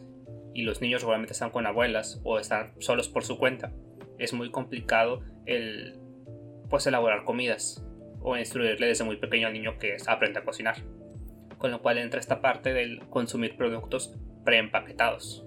y 0.53 0.63
los 0.63 0.81
niños 0.81 1.01
regularmente 1.01 1.33
están 1.33 1.51
con 1.51 1.65
abuelas 1.65 2.19
o 2.23 2.39
están 2.39 2.73
solos 2.79 3.07
por 3.07 3.23
su 3.23 3.37
cuenta, 3.37 3.71
es 4.17 4.33
muy 4.33 4.51
complicado 4.51 5.21
el 5.45 5.97
pues 6.69 6.85
elaborar 6.85 7.23
comidas 7.23 7.83
o 8.21 8.37
instruirle 8.37 8.87
desde 8.87 9.03
muy 9.03 9.17
pequeño 9.17 9.47
al 9.47 9.53
niño 9.53 9.77
que 9.79 9.97
aprende 10.07 10.39
a 10.39 10.43
cocinar. 10.43 10.75
Con 11.59 11.69
lo 11.69 11.83
cual 11.83 11.99
entra 11.99 12.19
esta 12.19 12.41
parte 12.41 12.73
del 12.73 13.05
consumir 13.09 13.55
productos 13.55 14.15
preempaquetados. 14.43 15.45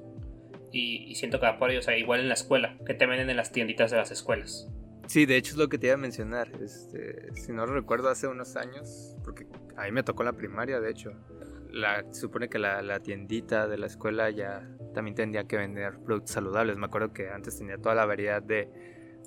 Y, 0.70 1.10
y 1.10 1.16
siento 1.16 1.40
que 1.40 1.46
va 1.46 1.58
por 1.58 1.70
ello, 1.70 1.80
o 1.80 1.82
sea, 1.82 1.98
igual 1.98 2.20
en 2.20 2.28
la 2.28 2.34
escuela, 2.34 2.78
que 2.86 2.94
te 2.94 3.06
venden 3.06 3.28
en 3.28 3.36
las 3.36 3.50
tienditas 3.50 3.90
de 3.90 3.96
las 3.96 4.12
escuelas. 4.12 4.68
Sí, 5.06 5.26
de 5.26 5.36
hecho 5.36 5.52
es 5.52 5.58
lo 5.58 5.68
que 5.68 5.78
te 5.78 5.88
iba 5.88 5.94
a 5.94 5.98
mencionar. 5.98 6.50
Este, 6.62 7.34
si 7.34 7.52
no 7.52 7.66
lo 7.66 7.74
recuerdo, 7.74 8.08
hace 8.08 8.28
unos 8.28 8.56
años, 8.56 9.16
porque 9.24 9.46
a 9.76 9.84
mí 9.84 9.92
me 9.92 10.02
tocó 10.02 10.22
la 10.22 10.32
primaria, 10.32 10.80
de 10.80 10.90
hecho, 10.90 11.12
la, 11.70 12.04
supone 12.12 12.48
que 12.48 12.58
la, 12.58 13.00
tiendita 13.00 13.66
de 13.66 13.78
la 13.78 13.86
escuela 13.86 14.30
ya 14.30 14.66
también 14.94 15.14
tendría 15.14 15.44
que 15.44 15.56
vender 15.56 15.98
productos 16.04 16.32
saludables. 16.32 16.78
Me 16.78 16.86
acuerdo 16.86 17.12
que 17.12 17.28
antes 17.28 17.58
tenía 17.58 17.78
toda 17.78 17.94
la 17.94 18.06
variedad 18.06 18.42
de 18.42 18.70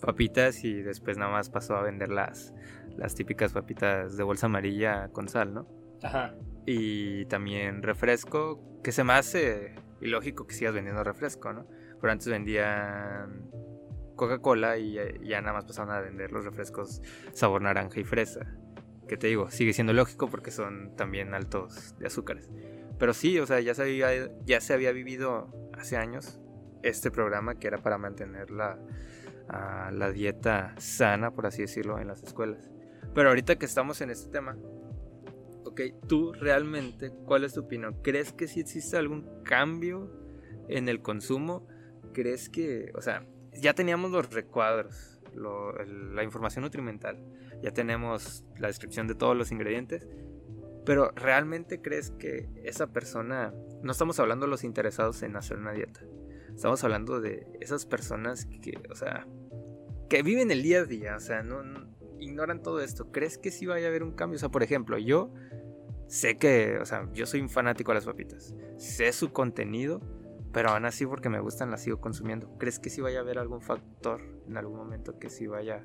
papitas 0.01 0.63
y 0.63 0.81
después 0.81 1.17
nada 1.17 1.31
más 1.31 1.49
pasó 1.49 1.75
a 1.75 1.83
vender 1.83 2.09
las, 2.09 2.53
las 2.97 3.15
típicas 3.15 3.53
papitas 3.53 4.17
de 4.17 4.23
bolsa 4.23 4.45
amarilla 4.45 5.09
con 5.09 5.27
sal, 5.27 5.53
¿no? 5.53 5.67
Ajá. 6.03 6.35
Y 6.65 7.25
también 7.25 7.83
refresco, 7.83 8.81
que 8.83 8.91
se 8.91 9.03
me 9.03 9.13
hace 9.13 9.75
ilógico 10.01 10.47
que 10.47 10.55
sigas 10.55 10.73
vendiendo 10.73 11.03
refresco, 11.03 11.53
¿no? 11.53 11.67
Pero 12.01 12.11
antes 12.11 12.27
vendían 12.27 13.49
Coca-Cola 14.15 14.77
y 14.77 14.93
ya 15.23 15.41
nada 15.41 15.53
más 15.53 15.65
pasaron 15.65 15.93
a 15.93 15.99
vender 15.99 16.31
los 16.31 16.45
refrescos 16.45 17.01
sabor 17.33 17.61
naranja 17.61 17.99
y 17.99 18.03
fresa 18.03 18.45
que 19.07 19.17
te 19.17 19.27
digo, 19.27 19.49
sigue 19.51 19.73
siendo 19.73 19.93
lógico 19.93 20.27
porque 20.29 20.51
son 20.51 20.95
también 20.95 21.33
altos 21.33 21.95
de 21.99 22.07
azúcares. 22.07 22.49
Pero 22.97 23.13
sí, 23.13 23.39
o 23.39 23.45
sea, 23.45 23.59
ya 23.59 23.73
se 23.73 23.83
había, 23.83 24.29
ya 24.45 24.61
se 24.61 24.73
había 24.73 24.91
vivido 24.91 25.49
hace 25.73 25.97
años 25.97 26.39
este 26.81 27.11
programa 27.11 27.55
que 27.55 27.67
era 27.67 27.77
para 27.77 27.97
mantener 27.97 28.51
la, 28.51 28.79
la 29.91 30.11
dieta 30.11 30.75
sana, 30.77 31.31
por 31.31 31.45
así 31.45 31.61
decirlo, 31.61 31.99
en 31.99 32.07
las 32.07 32.23
escuelas. 32.23 32.71
Pero 33.13 33.29
ahorita 33.29 33.57
que 33.57 33.65
estamos 33.65 34.01
en 34.01 34.09
este 34.09 34.31
tema, 34.31 34.57
ok, 35.75 36.07
tú 36.07 36.31
realmente, 36.31 37.11
¿cuál 37.25 37.43
es 37.43 37.53
tu 37.53 37.61
opinión? 37.61 38.01
¿Crees 38.01 38.31
que 38.31 38.47
sí 38.47 38.61
existe 38.61 38.95
algún 38.95 39.43
cambio 39.43 40.09
en 40.69 40.87
el 40.87 41.01
consumo? 41.01 41.67
¿Crees 42.13 42.49
que, 42.49 42.91
o 42.95 43.01
sea, 43.01 43.27
ya 43.53 43.73
teníamos 43.73 44.11
los 44.11 44.31
recuadros, 44.31 45.19
la 45.35 46.23
información 46.23 46.63
nutrimental? 46.63 47.21
ya 47.61 47.71
tenemos 47.71 48.45
la 48.57 48.67
descripción 48.67 49.07
de 49.07 49.15
todos 49.15 49.35
los 49.35 49.51
ingredientes, 49.51 50.07
pero 50.85 51.11
¿realmente 51.15 51.81
crees 51.81 52.11
que 52.11 52.49
esa 52.63 52.87
persona, 52.87 53.53
no 53.81 53.91
estamos 53.91 54.19
hablando 54.19 54.45
de 54.45 54.51
los 54.51 54.63
interesados 54.63 55.23
en 55.23 55.35
hacer 55.35 55.57
una 55.57 55.71
dieta, 55.71 56.01
estamos 56.53 56.83
hablando 56.83 57.21
de 57.21 57.47
esas 57.59 57.85
personas 57.85 58.45
que, 58.61 58.73
o 58.89 58.95
sea, 58.95 59.27
que 60.09 60.21
viven 60.21 60.51
el 60.51 60.61
día 60.61 60.81
a 60.81 60.85
día, 60.85 61.15
o 61.15 61.19
sea, 61.19 61.41
no, 61.41 61.63
ignoran 62.19 62.61
todo 62.61 62.81
esto, 62.81 63.11
¿crees 63.11 63.37
que 63.37 63.51
sí 63.51 63.65
vaya 63.65 63.87
a 63.87 63.89
haber 63.89 64.03
un 64.03 64.11
cambio? 64.11 64.35
O 64.35 64.39
sea, 64.39 64.49
por 64.49 64.63
ejemplo, 64.63 64.97
yo 64.97 65.33
sé 66.07 66.37
que, 66.37 66.77
o 66.79 66.85
sea, 66.85 67.07
yo 67.13 67.25
soy 67.25 67.41
un 67.41 67.49
fanático 67.49 67.91
de 67.91 67.95
las 67.95 68.05
papitas, 68.05 68.55
sé 68.77 69.11
su 69.11 69.31
contenido, 69.31 70.01
pero 70.53 70.69
aún 70.69 70.85
así 70.85 71.05
porque 71.05 71.29
me 71.29 71.39
gustan 71.39 71.69
las 71.69 71.83
sigo 71.83 71.99
consumiendo. 71.99 72.57
¿Crees 72.57 72.79
que 72.79 72.89
sí 72.89 73.01
vaya 73.01 73.19
a 73.19 73.21
haber 73.21 73.39
algún 73.39 73.61
factor 73.61 74.21
en 74.47 74.55
algún 74.55 74.77
momento 74.77 75.19
que 75.19 75.29
sí 75.29 75.47
vaya 75.47 75.83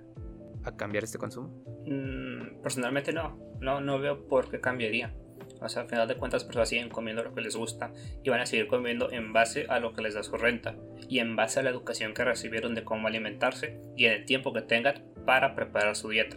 a 0.63 0.77
cambiar 0.77 1.05
este 1.05 1.19
consumo? 1.19 1.49
Mm, 1.87 2.63
personalmente 2.63 3.13
no, 3.13 3.37
no, 3.61 3.81
no 3.81 3.99
veo 3.99 4.29
por 4.29 4.49
qué 4.49 4.61
cambiaría. 4.61 5.13
O 5.61 5.69
sea, 5.69 5.83
al 5.83 5.89
final 5.89 6.09
de 6.09 6.17
cuentas, 6.17 6.45
personas 6.45 6.69
siguen 6.69 6.89
comiendo 6.89 7.23
lo 7.23 7.35
que 7.35 7.41
les 7.41 7.57
gusta 7.57 7.93
y 8.23 8.31
van 8.31 8.41
a 8.41 8.47
seguir 8.47 8.67
comiendo 8.67 9.11
en 9.11 9.33
base 9.33 9.67
a 9.69 9.79
lo 9.81 9.93
que 9.93 10.03
les 10.03 10.15
da 10.15 10.23
su 10.23 10.37
renta 10.37 10.77
y 11.09 11.19
en 11.19 11.37
base 11.37 11.61
a 11.61 11.63
la 11.63 11.71
educación 11.71 12.15
que 12.15 12.25
recibieron 12.25 12.75
de 12.75 12.85
cómo 12.85 13.09
alimentarse 13.09 13.81
y 13.97 14.07
en 14.07 14.13
el 14.13 14.25
tiempo 14.25 14.53
que 14.53 14.63
tengan 14.63 15.03
para 15.27 15.55
preparar 15.55 15.97
su 15.97 16.09
dieta. 16.09 16.37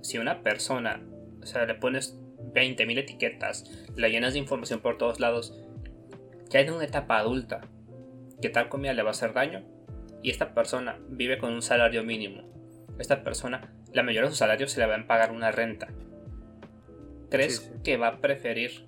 Si 0.00 0.18
una 0.18 0.42
persona, 0.42 1.02
o 1.42 1.46
sea, 1.46 1.66
le 1.66 1.74
pones 1.74 2.21
20.000 2.54 2.98
etiquetas, 2.98 3.86
la 3.96 4.08
llenas 4.08 4.32
de 4.32 4.38
información 4.38 4.80
por 4.80 4.98
todos 4.98 5.20
lados, 5.20 5.58
ya 6.50 6.60
en 6.60 6.72
una 6.72 6.84
etapa 6.84 7.18
adulta, 7.18 7.62
que 8.40 8.50
tal 8.50 8.68
comida 8.68 8.92
le 8.92 9.02
va 9.02 9.10
a 9.10 9.12
hacer 9.12 9.32
daño, 9.32 9.64
y 10.22 10.30
esta 10.30 10.54
persona 10.54 10.98
vive 11.08 11.38
con 11.38 11.52
un 11.52 11.62
salario 11.62 12.04
mínimo. 12.04 12.42
Esta 12.98 13.24
persona, 13.24 13.72
la 13.92 14.02
mayoría 14.02 14.28
de 14.28 14.34
su 14.34 14.38
salario 14.38 14.68
se 14.68 14.80
le 14.80 14.86
va 14.86 14.96
a 14.96 15.06
pagar 15.06 15.32
una 15.32 15.50
renta. 15.50 15.88
¿Crees 17.30 17.72
que 17.82 17.96
va 17.96 18.08
a 18.08 18.20
preferir 18.20 18.86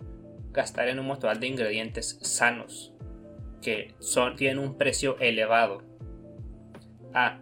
gastar 0.52 0.88
en 0.88 1.00
un 1.00 1.06
motor 1.06 1.38
de 1.38 1.46
ingredientes 1.46 2.18
sanos 2.22 2.94
que 3.60 3.94
son, 3.98 4.36
tienen 4.36 4.58
un 4.58 4.76
precio 4.76 5.18
elevado 5.18 5.82
a 7.14 7.40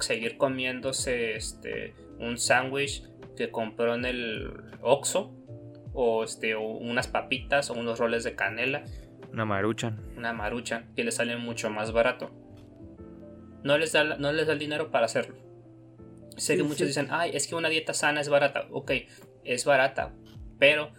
seguir 0.00 0.36
comiéndose 0.36 1.36
este, 1.36 1.94
un 2.18 2.36
sándwich 2.36 3.04
que 3.36 3.50
compró 3.50 3.94
en 3.94 4.04
el 4.04 4.50
Oxxo 4.82 5.32
o, 5.92 6.24
este, 6.24 6.56
unas 6.56 7.08
papitas 7.08 7.70
o 7.70 7.74
unos 7.74 7.98
roles 7.98 8.24
de 8.24 8.34
canela. 8.34 8.84
Una 9.32 9.44
maruchan. 9.44 10.00
Una 10.16 10.32
maruchan 10.32 10.92
que 10.94 11.04
le 11.04 11.12
sale 11.12 11.36
mucho 11.36 11.70
más 11.70 11.92
barato. 11.92 12.30
No 13.62 13.78
les 13.78 13.92
da, 13.92 14.16
no 14.16 14.32
les 14.32 14.46
da 14.46 14.52
el 14.52 14.58
dinero 14.58 14.90
para 14.90 15.06
hacerlo. 15.06 15.36
Sé 16.36 16.56
que 16.56 16.62
muchos 16.62 16.86
dicen, 16.86 17.08
ay, 17.10 17.30
es 17.34 17.46
que 17.46 17.54
una 17.54 17.68
dieta 17.68 17.94
sana 17.94 18.20
es 18.20 18.28
barata. 18.28 18.66
Ok, 18.70 18.92
es 19.44 19.64
barata, 19.64 20.12
pero 20.58 20.90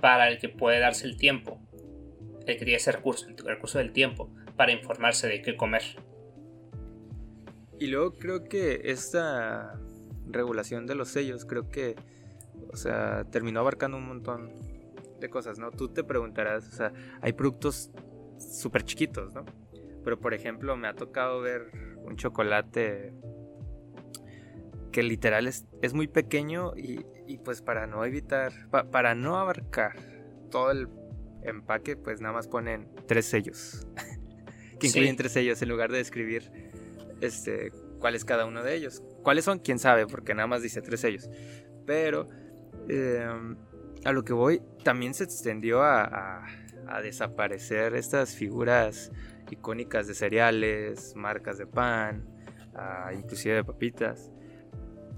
para 0.00 0.28
el 0.28 0.38
que 0.38 0.48
puede 0.48 0.80
darse 0.80 1.06
el 1.06 1.16
tiempo, 1.16 1.60
el 2.46 2.56
que 2.56 2.64
tiene 2.64 2.76
ese 2.76 2.92
recurso, 2.92 3.26
el 3.28 3.36
recurso 3.36 3.78
del 3.78 3.92
tiempo, 3.92 4.30
para 4.56 4.72
informarse 4.72 5.28
de 5.28 5.42
qué 5.42 5.56
comer. 5.56 5.82
Y 7.78 7.88
luego 7.88 8.14
creo 8.16 8.44
que 8.44 8.80
esta 8.84 9.78
regulación 10.26 10.86
de 10.86 10.94
los 10.94 11.08
sellos, 11.08 11.44
creo 11.44 11.68
que, 11.68 11.96
o 12.72 12.76
sea, 12.76 13.24
terminó 13.30 13.60
abarcando 13.60 13.96
un 13.96 14.06
montón 14.06 14.52
de 15.20 15.28
cosas, 15.28 15.58
¿no? 15.58 15.70
Tú 15.70 15.88
te 15.88 16.04
preguntarás, 16.04 16.68
o 16.68 16.72
sea, 16.72 16.92
hay 17.20 17.32
productos 17.32 17.90
súper 18.38 18.84
chiquitos, 18.84 19.34
¿no? 19.34 19.44
Pero 20.04 20.18
por 20.18 20.34
ejemplo, 20.34 20.76
me 20.76 20.88
ha 20.88 20.94
tocado 20.94 21.40
ver 21.40 21.70
un 22.04 22.16
chocolate 22.16 23.14
que 24.92 25.02
literal 25.02 25.46
es, 25.46 25.66
es 25.82 25.94
muy 25.94 26.08
pequeño 26.08 26.72
y, 26.76 27.04
pues 27.44 27.62
para 27.62 27.86
no 27.86 28.04
evitar, 28.04 28.52
para 28.90 29.14
no 29.14 29.36
abarcar 29.36 29.96
todo 30.50 30.70
el 30.70 30.88
empaque, 31.42 31.96
pues 31.96 32.20
nada 32.20 32.34
más 32.34 32.48
ponen 32.48 32.88
tres 33.06 33.26
sellos. 33.26 33.86
que 34.80 34.86
incluyen 34.86 35.16
tres 35.16 35.32
sellos 35.32 35.60
en 35.60 35.68
lugar 35.68 35.92
de 35.92 36.00
escribir 36.00 36.50
este, 37.20 37.70
cuál 37.98 38.14
es 38.14 38.24
cada 38.24 38.46
uno 38.46 38.62
de 38.62 38.74
ellos. 38.74 39.02
¿Cuáles 39.22 39.44
son? 39.44 39.58
Quién 39.58 39.78
sabe, 39.78 40.06
porque 40.06 40.34
nada 40.34 40.46
más 40.46 40.62
dice 40.62 40.80
tres 40.80 41.00
sellos. 41.00 41.28
Pero 41.86 42.28
em, 42.88 43.56
a 44.04 44.12
lo 44.12 44.24
que 44.24 44.32
voy, 44.32 44.62
también 44.84 45.14
se 45.14 45.24
extendió 45.24 45.82
a, 45.82 46.44
desaparecer 47.02 47.94
estas 47.94 48.34
figuras 48.34 49.12
icónicas 49.50 50.06
de 50.06 50.14
cereales, 50.14 51.12
marcas 51.16 51.58
de 51.58 51.66
pan, 51.66 52.26
inclusive 53.14 53.56
de 53.56 53.64
papitas. 53.64 54.32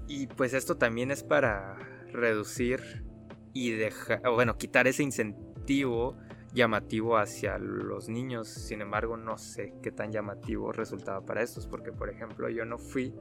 Y 0.05 0.27
pues 0.27 0.53
esto 0.53 0.75
también 0.75 1.11
es 1.11 1.23
para 1.23 1.77
reducir 2.11 3.05
y 3.53 3.71
dejar, 3.71 4.21
bueno, 4.33 4.57
quitar 4.57 4.87
ese 4.87 5.03
incentivo 5.03 6.17
llamativo 6.53 7.17
hacia 7.17 7.57
los 7.57 8.09
niños. 8.09 8.47
Sin 8.49 8.81
embargo, 8.81 9.17
no 9.17 9.37
sé 9.37 9.73
qué 9.81 9.91
tan 9.91 10.11
llamativo 10.11 10.71
resultaba 10.71 11.21
para 11.25 11.41
estos, 11.41 11.67
porque 11.67 11.91
por 11.91 12.09
ejemplo 12.09 12.49
yo 12.49 12.65
no 12.65 12.77
fui, 12.77 13.13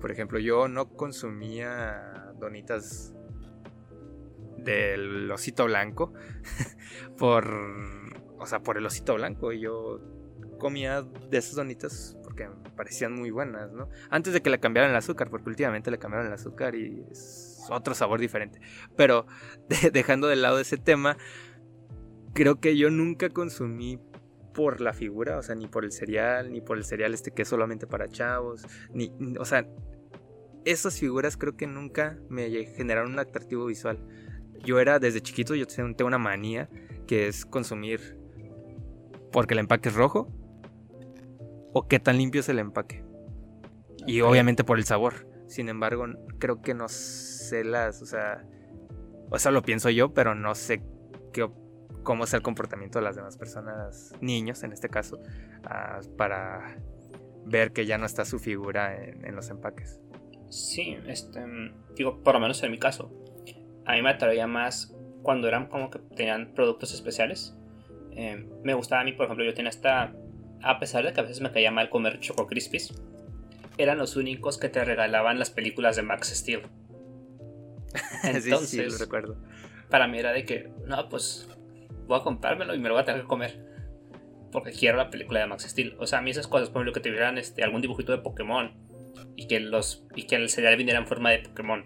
por 0.00 0.10
ejemplo 0.10 0.38
yo 0.38 0.68
no 0.68 0.88
consumía 0.90 2.32
donitas 2.38 3.14
del 4.58 5.30
osito 5.30 5.64
blanco 5.64 6.12
por, 7.18 7.46
o 8.38 8.46
sea, 8.46 8.60
por 8.60 8.76
el 8.76 8.86
osito 8.86 9.14
blanco. 9.14 9.52
Yo 9.52 10.00
comía 10.58 11.02
de 11.02 11.38
esas 11.38 11.54
donitas 11.54 12.16
porque 12.22 12.48
me 12.48 12.70
parecían 12.70 13.14
muy 13.14 13.30
buenas, 13.30 13.72
¿no? 13.72 13.88
Antes 14.10 14.32
de 14.32 14.42
que 14.42 14.50
le 14.50 14.58
cambiaran 14.58 14.90
el 14.90 14.96
azúcar, 14.96 15.30
porque 15.30 15.48
últimamente 15.48 15.90
le 15.90 15.98
cambiaron 15.98 16.26
el 16.26 16.32
azúcar 16.32 16.74
y 16.74 17.06
es 17.10 17.64
otro 17.70 17.94
sabor 17.94 18.20
diferente. 18.20 18.60
Pero 18.96 19.26
dejando 19.92 20.26
de 20.26 20.36
lado 20.36 20.58
ese 20.58 20.76
tema, 20.76 21.16
creo 22.34 22.60
que 22.60 22.76
yo 22.76 22.90
nunca 22.90 23.30
consumí 23.30 23.98
por 24.56 24.80
la 24.80 24.94
figura, 24.94 25.36
o 25.36 25.42
sea, 25.42 25.54
ni 25.54 25.68
por 25.68 25.84
el 25.84 25.92
cereal, 25.92 26.50
ni 26.50 26.62
por 26.62 26.78
el 26.78 26.84
cereal 26.84 27.12
este 27.12 27.30
que 27.30 27.42
es 27.42 27.48
solamente 27.48 27.86
para 27.86 28.08
chavos, 28.08 28.66
ni, 28.90 29.12
o 29.38 29.44
sea, 29.44 29.68
esas 30.64 30.98
figuras 30.98 31.36
creo 31.36 31.58
que 31.58 31.66
nunca 31.66 32.18
me 32.30 32.48
generaron 32.64 33.12
un 33.12 33.18
atractivo 33.18 33.66
visual. 33.66 33.98
Yo 34.64 34.80
era 34.80 34.98
desde 34.98 35.20
chiquito, 35.20 35.54
yo 35.54 35.66
tengo 35.66 36.06
una 36.06 36.18
manía 36.18 36.70
que 37.06 37.28
es 37.28 37.44
consumir 37.44 38.18
porque 39.30 39.52
el 39.52 39.60
empaque 39.60 39.90
es 39.90 39.94
rojo 39.94 40.32
o 41.74 41.86
qué 41.86 42.00
tan 42.00 42.16
limpio 42.16 42.40
es 42.40 42.48
el 42.48 42.58
empaque. 42.58 43.04
Y 44.06 44.22
obviamente 44.22 44.64
por 44.64 44.78
el 44.78 44.84
sabor. 44.84 45.28
Sin 45.46 45.68
embargo, 45.68 46.06
creo 46.38 46.62
que 46.62 46.72
no 46.72 46.88
sé 46.88 47.62
las, 47.62 48.00
o 48.00 48.06
sea, 48.06 48.44
o 49.30 49.38
sea, 49.38 49.52
lo 49.52 49.62
pienso 49.62 49.90
yo, 49.90 50.14
pero 50.14 50.34
no 50.34 50.54
sé 50.54 50.82
qué 51.32 51.46
cómo 52.06 52.22
es 52.22 52.32
el 52.34 52.40
comportamiento 52.40 53.00
de 53.00 53.04
las 53.04 53.16
demás 53.16 53.36
personas, 53.36 54.14
niños 54.20 54.62
en 54.62 54.72
este 54.72 54.88
caso, 54.88 55.20
ah, 55.64 56.00
para 56.16 56.78
ver 57.44 57.72
que 57.72 57.84
ya 57.84 57.98
no 57.98 58.06
está 58.06 58.24
su 58.24 58.38
figura 58.38 58.96
en, 59.04 59.34
los 59.34 59.50
empaques. 59.50 60.00
Sí, 60.48 60.96
este, 61.08 61.40
digo, 61.96 62.22
por 62.22 62.34
lo 62.34 62.40
menos 62.40 62.62
en 62.62 62.70
mi 62.70 62.78
caso, 62.78 63.12
a 63.84 63.94
mí 63.94 64.02
me 64.02 64.10
atraía 64.10 64.46
más 64.46 64.94
cuando 65.22 65.48
eran 65.48 65.66
como 65.66 65.90
que 65.90 65.98
tenían 65.98 66.54
productos 66.54 66.94
especiales. 66.94 67.56
Eh, 68.12 68.48
me 68.62 68.74
gustaba 68.74 69.02
a 69.02 69.04
mí, 69.04 69.12
por 69.12 69.24
ejemplo, 69.24 69.44
yo 69.44 69.52
tenía 69.52 69.70
esta, 69.70 70.14
a 70.62 70.78
pesar 70.78 71.04
de 71.04 71.12
que 71.12 71.18
a 71.18 71.24
veces 71.24 71.40
me 71.40 71.50
caía 71.50 71.72
mal 71.72 71.90
comer 71.90 72.20
Choco 72.20 72.46
Crispies, 72.46 72.94
eran 73.78 73.98
los 73.98 74.14
únicos 74.14 74.58
que 74.58 74.68
te 74.68 74.84
regalaban 74.84 75.40
las 75.40 75.50
películas 75.50 75.96
de 75.96 76.02
Max 76.02 76.28
Steel. 76.28 76.62
Entonces, 78.22 78.68
sí, 78.68 78.80
lo 78.84 78.96
recuerdo. 78.96 79.36
Para 79.90 80.06
mí 80.06 80.18
era 80.20 80.32
de 80.32 80.44
que, 80.44 80.70
no, 80.86 81.08
pues 81.08 81.48
voy 82.06 82.18
a 82.18 82.22
comprármelo 82.22 82.74
y 82.74 82.78
me 82.78 82.88
lo 82.88 82.94
voy 82.94 83.02
a 83.02 83.04
tener 83.04 83.22
que 83.22 83.26
comer. 83.26 83.58
Porque 84.52 84.72
quiero 84.72 84.96
la 84.96 85.10
película 85.10 85.40
de 85.40 85.46
Max 85.46 85.64
Steel. 85.64 85.96
O 85.98 86.06
sea, 86.06 86.20
a 86.20 86.22
mí 86.22 86.30
esas 86.30 86.46
cosas, 86.46 86.70
por 86.70 86.82
ejemplo, 86.82 86.92
que 86.92 87.08
tuvieran 87.08 87.36
este, 87.38 87.62
algún 87.62 87.82
dibujito 87.82 88.12
de 88.12 88.18
Pokémon 88.18 88.72
y 89.34 89.48
que, 89.48 89.60
los, 89.60 90.06
y 90.14 90.22
que 90.24 90.36
el 90.36 90.48
cereal 90.48 90.76
viniera 90.76 90.98
en 90.98 91.06
forma 91.06 91.30
de 91.30 91.40
Pokémon. 91.40 91.84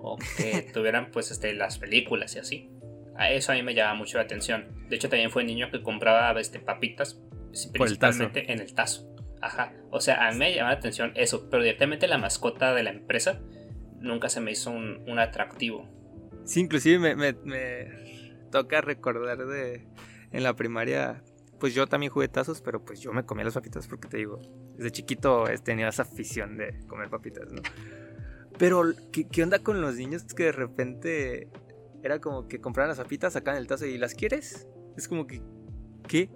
O 0.00 0.16
que 0.36 0.62
tuvieran 0.72 1.10
pues 1.10 1.30
este, 1.30 1.52
las 1.54 1.78
películas 1.78 2.36
y 2.36 2.38
así. 2.38 2.70
A 3.16 3.32
eso 3.32 3.52
a 3.52 3.56
mí 3.56 3.62
me 3.62 3.74
llama 3.74 3.94
mucho 3.94 4.18
la 4.18 4.24
atención. 4.24 4.66
De 4.88 4.96
hecho, 4.96 5.08
también 5.08 5.30
fue 5.30 5.42
niño 5.44 5.70
que 5.70 5.82
compraba 5.82 6.38
este, 6.38 6.60
papitas 6.60 7.20
principalmente 7.72 8.52
en 8.52 8.60
el 8.60 8.72
tazo. 8.74 9.12
Ajá. 9.40 9.72
O 9.90 10.00
sea, 10.00 10.28
a 10.28 10.32
mí 10.32 10.38
me 10.38 10.54
llama 10.54 10.70
la 10.70 10.76
atención 10.76 11.12
eso, 11.16 11.48
pero 11.50 11.62
directamente 11.62 12.06
la 12.06 12.18
mascota 12.18 12.74
de 12.74 12.82
la 12.82 12.90
empresa 12.90 13.40
nunca 14.00 14.28
se 14.28 14.40
me 14.40 14.52
hizo 14.52 14.70
un, 14.70 15.18
atractivo. 15.18 15.88
Sí, 16.44 16.60
inclusive 16.60 17.16
me 17.16 17.34
toca 18.50 18.80
recordar 18.80 19.46
de 19.46 19.86
en 20.32 20.42
la 20.42 20.54
primaria, 20.54 21.22
pues 21.58 21.74
yo 21.74 21.86
también 21.86 22.12
jugué 22.12 22.28
tazos, 22.28 22.60
pero 22.60 22.84
pues 22.84 23.00
yo 23.00 23.12
me 23.12 23.24
comía 23.24 23.44
las 23.44 23.54
papitas 23.54 23.86
porque 23.86 24.08
te 24.08 24.18
digo, 24.18 24.38
desde 24.76 24.90
chiquito 24.90 25.44
tenía 25.64 25.88
esa 25.88 26.02
afición 26.02 26.56
de 26.56 26.78
comer 26.86 27.08
papitas, 27.08 27.50
¿no? 27.50 27.62
Pero, 28.58 28.82
¿qué, 29.12 29.42
onda 29.42 29.60
con 29.60 29.80
los 29.80 29.96
niños 29.96 30.24
que 30.34 30.44
de 30.44 30.52
repente 30.52 31.48
era 32.02 32.20
como 32.20 32.48
que 32.48 32.60
compraban 32.60 32.88
las 32.88 32.98
papitas, 32.98 33.32
sacaban 33.32 33.60
el 33.60 33.68
tazo 33.68 33.86
y 33.86 33.98
las 33.98 34.14
quieres? 34.14 34.68
Es 34.96 35.06
como 35.06 35.26
que, 35.26 35.40
¿qué? 36.08 36.28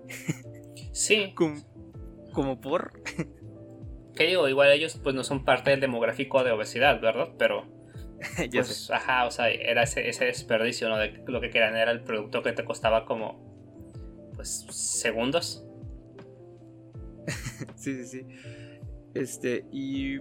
Sí. 0.93 1.33
como, 1.37 1.57
como 2.33 2.61
por... 2.61 2.93
¿Qué 4.15 4.27
digo? 4.27 4.49
Igual 4.49 4.71
ellos 4.71 5.01
pues 5.03 5.15
no 5.17 5.25
son 5.25 5.45
parte 5.45 5.71
del 5.71 5.81
demográfico 5.81 6.45
de 6.45 6.53
obesidad, 6.53 7.01
¿verdad? 7.01 7.31
Pero 7.39 7.67
pues, 8.53 8.91
ajá, 8.91 9.27
o 9.27 9.31
sea, 9.31 9.51
era 9.51 9.83
ese, 9.83 10.25
desperdicio, 10.25 10.89
¿no? 10.89 10.99
De 10.99 11.23
lo 11.27 11.41
que 11.41 11.51
querían 11.51 11.77
era 11.77 11.91
el 11.91 12.03
producto 12.03 12.43
que 12.43 12.53
te 12.53 12.65
costaba 12.65 13.05
como, 13.05 14.33
pues, 14.35 14.67
segundos. 14.71 15.67
sí, 17.77 18.05
sí, 18.05 18.07
sí. 18.07 18.27
Este, 19.15 19.67
y... 19.71 20.21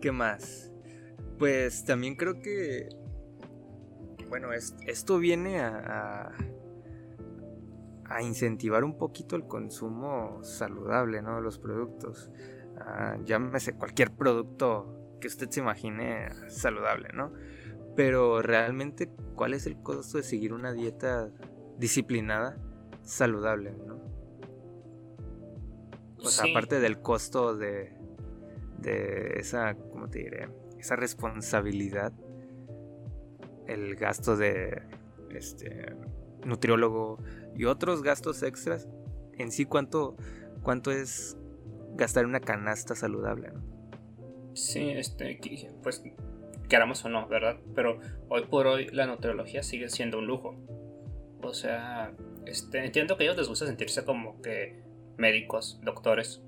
¿Qué 0.00 0.12
más? 0.12 0.70
Pues 1.38 1.84
también 1.84 2.16
creo 2.16 2.40
que... 2.40 2.88
Bueno, 4.28 4.48
esto 4.52 5.18
viene 5.18 5.60
a, 5.60 6.32
a, 8.04 8.22
incentivar 8.22 8.82
un 8.82 8.98
poquito 8.98 9.36
el 9.36 9.46
consumo 9.46 10.42
saludable, 10.42 11.22
¿no? 11.22 11.36
De 11.36 11.42
los 11.42 11.58
productos. 11.58 12.30
Ah, 12.78 13.16
llámese 13.24 13.74
cualquier 13.74 14.10
producto 14.10 14.95
que 15.20 15.28
usted 15.28 15.48
se 15.50 15.60
imagine 15.60 16.28
saludable, 16.48 17.08
¿no? 17.14 17.32
Pero 17.94 18.42
realmente, 18.42 19.10
¿cuál 19.34 19.54
es 19.54 19.66
el 19.66 19.80
costo 19.82 20.18
de 20.18 20.24
seguir 20.24 20.52
una 20.52 20.72
dieta 20.72 21.30
disciplinada, 21.78 22.58
saludable, 23.02 23.72
¿no? 23.86 24.00
O 26.18 26.28
sea, 26.28 26.50
aparte 26.50 26.80
del 26.80 27.00
costo 27.00 27.56
de, 27.56 27.92
de 28.78 29.34
esa, 29.38 29.74
¿cómo 29.74 30.08
te 30.08 30.20
diré? 30.20 30.48
Esa 30.78 30.96
responsabilidad, 30.96 32.12
el 33.66 33.96
gasto 33.96 34.36
de 34.36 34.82
este 35.30 35.94
nutriólogo 36.44 37.18
y 37.54 37.64
otros 37.64 38.02
gastos 38.02 38.42
extras, 38.42 38.88
en 39.34 39.50
sí 39.52 39.66
cuánto, 39.66 40.16
cuánto 40.62 40.90
es 40.90 41.36
gastar 41.94 42.26
una 42.26 42.40
canasta 42.40 42.94
saludable, 42.94 43.50
¿no? 43.52 43.65
Sí, 44.56 44.88
este, 44.88 45.38
pues 45.82 46.02
queramos 46.70 47.04
o 47.04 47.10
no, 47.10 47.28
¿verdad? 47.28 47.58
Pero 47.74 48.00
hoy 48.30 48.46
por 48.46 48.66
hoy 48.66 48.86
la 48.86 49.06
nutriología 49.06 49.62
sigue 49.62 49.90
siendo 49.90 50.18
un 50.18 50.26
lujo. 50.26 50.56
O 51.42 51.52
sea, 51.52 52.12
este, 52.46 52.82
entiendo 52.82 53.16
que 53.16 53.24
a 53.24 53.26
ellos 53.26 53.36
les 53.36 53.48
gusta 53.48 53.66
sentirse 53.66 54.06
como 54.06 54.40
que 54.40 54.80
médicos, 55.18 55.78
doctores, 55.82 56.42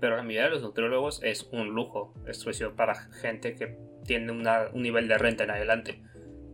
pero 0.00 0.16
la 0.16 0.24
mayoría 0.24 0.44
de 0.44 0.50
los 0.50 0.62
nutriólogos 0.62 1.22
es 1.22 1.48
un 1.52 1.68
lujo, 1.68 2.12
es 2.26 2.44
para 2.76 2.96
gente 2.96 3.54
que 3.54 3.78
tiene 4.04 4.32
un 4.32 4.82
nivel 4.82 5.06
de 5.06 5.16
renta 5.16 5.44
en 5.44 5.50
adelante 5.52 6.02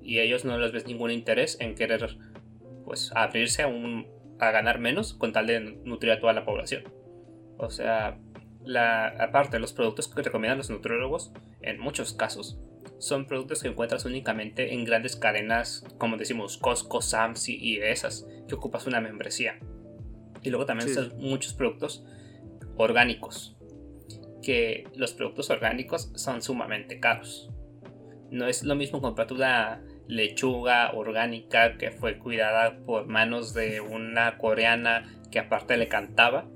y 0.03 0.21
ellos 0.21 0.45
no 0.45 0.59
les 0.59 0.71
ves 0.71 0.87
ningún 0.87 1.11
interés 1.11 1.57
en 1.61 1.75
querer 1.75 2.19
pues 2.85 3.11
abrirse 3.15 3.63
a, 3.63 3.69
un, 3.69 4.07
a 4.39 4.51
ganar 4.51 4.79
menos 4.79 5.15
con 5.15 5.33
tal 5.33 5.47
de 5.47 5.61
nutrir 5.61 6.13
a 6.13 6.21
toda 6.21 6.35
la 6.35 6.45
población. 6.45 6.85
O 7.57 7.71
sea, 7.71 8.19
la, 8.65 9.09
aparte, 9.09 9.59
los 9.59 9.73
productos 9.73 10.09
que 10.09 10.23
recomiendan 10.23 10.59
los 10.59 10.71
nutriólogos, 10.71 11.33
en 11.63 11.81
muchos 11.81 12.13
casos, 12.13 12.59
son 12.99 13.27
productos 13.27 13.63
que 13.63 13.69
encuentras 13.69 14.05
únicamente 14.05 14.75
en 14.75 14.85
grandes 14.85 15.17
cadenas, 15.17 15.85
como 15.99 16.17
decimos, 16.17 16.59
Costco, 16.59 17.01
Sam's 17.01 17.49
y, 17.49 17.79
esas, 17.79 18.27
que 18.47 18.55
ocupas 18.55 18.87
una 18.87 19.01
membresía. 19.01 19.59
Y 20.43 20.51
luego 20.51 20.67
también 20.67 20.93
son 20.93 21.13
muchos 21.19 21.55
productos 21.55 22.05
orgánicos, 22.77 23.57
que 24.43 24.85
los 24.95 25.13
productos 25.13 25.51
orgánicos 25.51 26.13
son 26.15 26.43
sumamente 26.43 27.01
caros. 27.01 27.51
No 28.31 28.47
es 28.47 28.63
lo 28.63 28.75
mismo 28.75 29.01
comprarte 29.01 29.35
una 29.35 29.83
lechuga 30.07 30.93
orgánica 30.93 31.77
que 31.79 31.91
fue 31.91 32.19
cuidada 32.19 32.79
por 32.85 33.07
manos 33.07 33.55
de 33.55 33.81
una 33.81 34.39
coreana 34.39 35.21
que 35.31 35.39
aparte 35.39 35.77
le 35.77 35.89
cantaba 35.89 36.47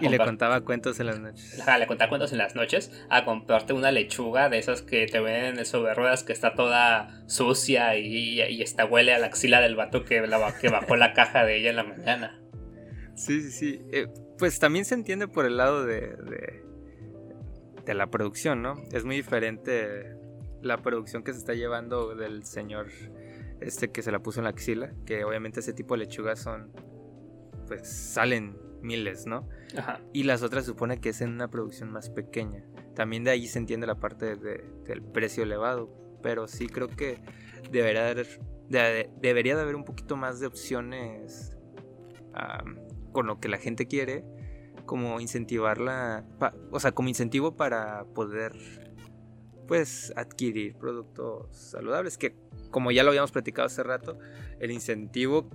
y 0.00 0.08
le 0.08 0.18
contaba 0.18 0.60
cuentos 0.62 1.00
en 1.00 1.06
las 1.06 1.20
noches. 1.20 1.60
Ajá, 1.60 1.78
le 1.78 1.86
contaba 1.86 2.08
cuentos 2.08 2.32
en 2.32 2.38
las 2.38 2.54
noches 2.54 2.90
a 3.08 3.24
comprarte 3.24 3.72
una 3.72 3.90
lechuga 3.90 4.48
de 4.48 4.58
esas 4.58 4.82
que 4.82 5.06
te 5.06 5.20
venden 5.20 5.58
en 5.58 5.66
sobre 5.66 5.94
ruedas 5.94 6.24
que 6.24 6.32
está 6.32 6.54
toda 6.54 7.22
sucia 7.26 7.96
y, 7.96 8.40
y, 8.42 8.62
está 8.62 8.84
huele 8.84 9.12
a 9.12 9.18
la 9.18 9.26
axila 9.26 9.60
del 9.60 9.76
vato 9.76 10.04
que, 10.04 10.26
la, 10.26 10.54
que 10.60 10.68
bajó 10.68 10.96
la 10.96 11.12
caja 11.12 11.44
de 11.44 11.58
ella 11.58 11.70
en 11.70 11.76
la 11.76 11.84
mañana. 11.84 12.40
Sí, 13.14 13.42
sí, 13.42 13.50
sí. 13.50 13.80
Eh, 13.92 14.08
pues 14.38 14.58
también 14.58 14.84
se 14.84 14.94
entiende 14.94 15.28
por 15.28 15.44
el 15.44 15.56
lado 15.56 15.84
de, 15.84 16.00
de, 16.00 16.64
de 17.84 17.94
la 17.94 18.08
producción, 18.08 18.62
¿no? 18.62 18.82
Es 18.92 19.04
muy 19.04 19.16
diferente 19.16 20.16
la 20.62 20.78
producción 20.78 21.22
que 21.22 21.32
se 21.32 21.38
está 21.38 21.54
llevando 21.54 22.14
del 22.14 22.44
señor 22.44 22.86
este 23.60 23.90
que 23.90 24.02
se 24.02 24.10
la 24.10 24.20
puso 24.20 24.40
en 24.40 24.44
la 24.44 24.50
axila, 24.50 24.92
que 25.06 25.24
obviamente 25.24 25.60
ese 25.60 25.72
tipo 25.72 25.94
de 25.94 26.04
lechugas 26.04 26.40
son, 26.40 26.72
pues 27.66 27.88
salen 27.88 28.56
miles, 28.82 29.26
¿no? 29.26 29.48
Y 30.12 30.24
las 30.24 30.42
otras 30.42 30.66
supone 30.66 31.00
que 31.00 31.10
es 31.10 31.20
en 31.20 31.30
una 31.30 31.48
producción 31.48 31.90
más 31.90 32.10
pequeña. 32.10 32.64
También 32.94 33.24
de 33.24 33.30
ahí 33.30 33.46
se 33.46 33.58
entiende 33.58 33.86
la 33.86 33.96
parte 33.96 34.36
del 34.36 35.02
precio 35.02 35.42
elevado, 35.42 35.90
pero 36.22 36.48
sí 36.48 36.66
creo 36.66 36.88
que 36.88 37.18
debería, 37.70 38.10
haber, 38.10 38.40
debería 38.68 39.56
de 39.56 39.62
haber 39.62 39.76
un 39.76 39.84
poquito 39.84 40.16
más 40.16 40.40
de 40.40 40.46
opciones 40.46 41.56
con 43.12 43.26
lo 43.26 43.40
que 43.40 43.48
la 43.48 43.58
gente 43.58 43.86
quiere, 43.86 44.24
como 44.86 45.20
incentivarla, 45.20 46.24
o 46.70 46.80
sea, 46.80 46.92
como 46.92 47.08
incentivo 47.08 47.56
para 47.56 48.04
poder 48.14 48.52
pues 49.66 50.12
adquirir 50.16 50.76
productos 50.76 51.56
saludables 51.56 52.18
que 52.18 52.36
como 52.70 52.90
ya 52.90 53.04
lo 53.04 53.10
habíamos 53.10 53.30
platicado 53.30 53.66
hace 53.66 53.82
rato 53.82 54.18
el 54.58 54.70
incentivo 54.70 55.48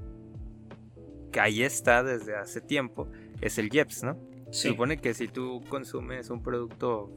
que 1.32 1.40
ahí 1.40 1.64
está 1.64 2.04
desde 2.04 2.36
hace 2.36 2.62
tiempo, 2.62 3.08
es 3.42 3.58
el 3.58 3.74
IEPS, 3.74 4.04
¿no? 4.04 4.18
Se 4.52 4.70
supone 4.70 4.98
que 4.98 5.14
si 5.14 5.28
tú 5.28 5.62
consumes 5.70 6.30
un 6.30 6.42
producto 6.42 7.12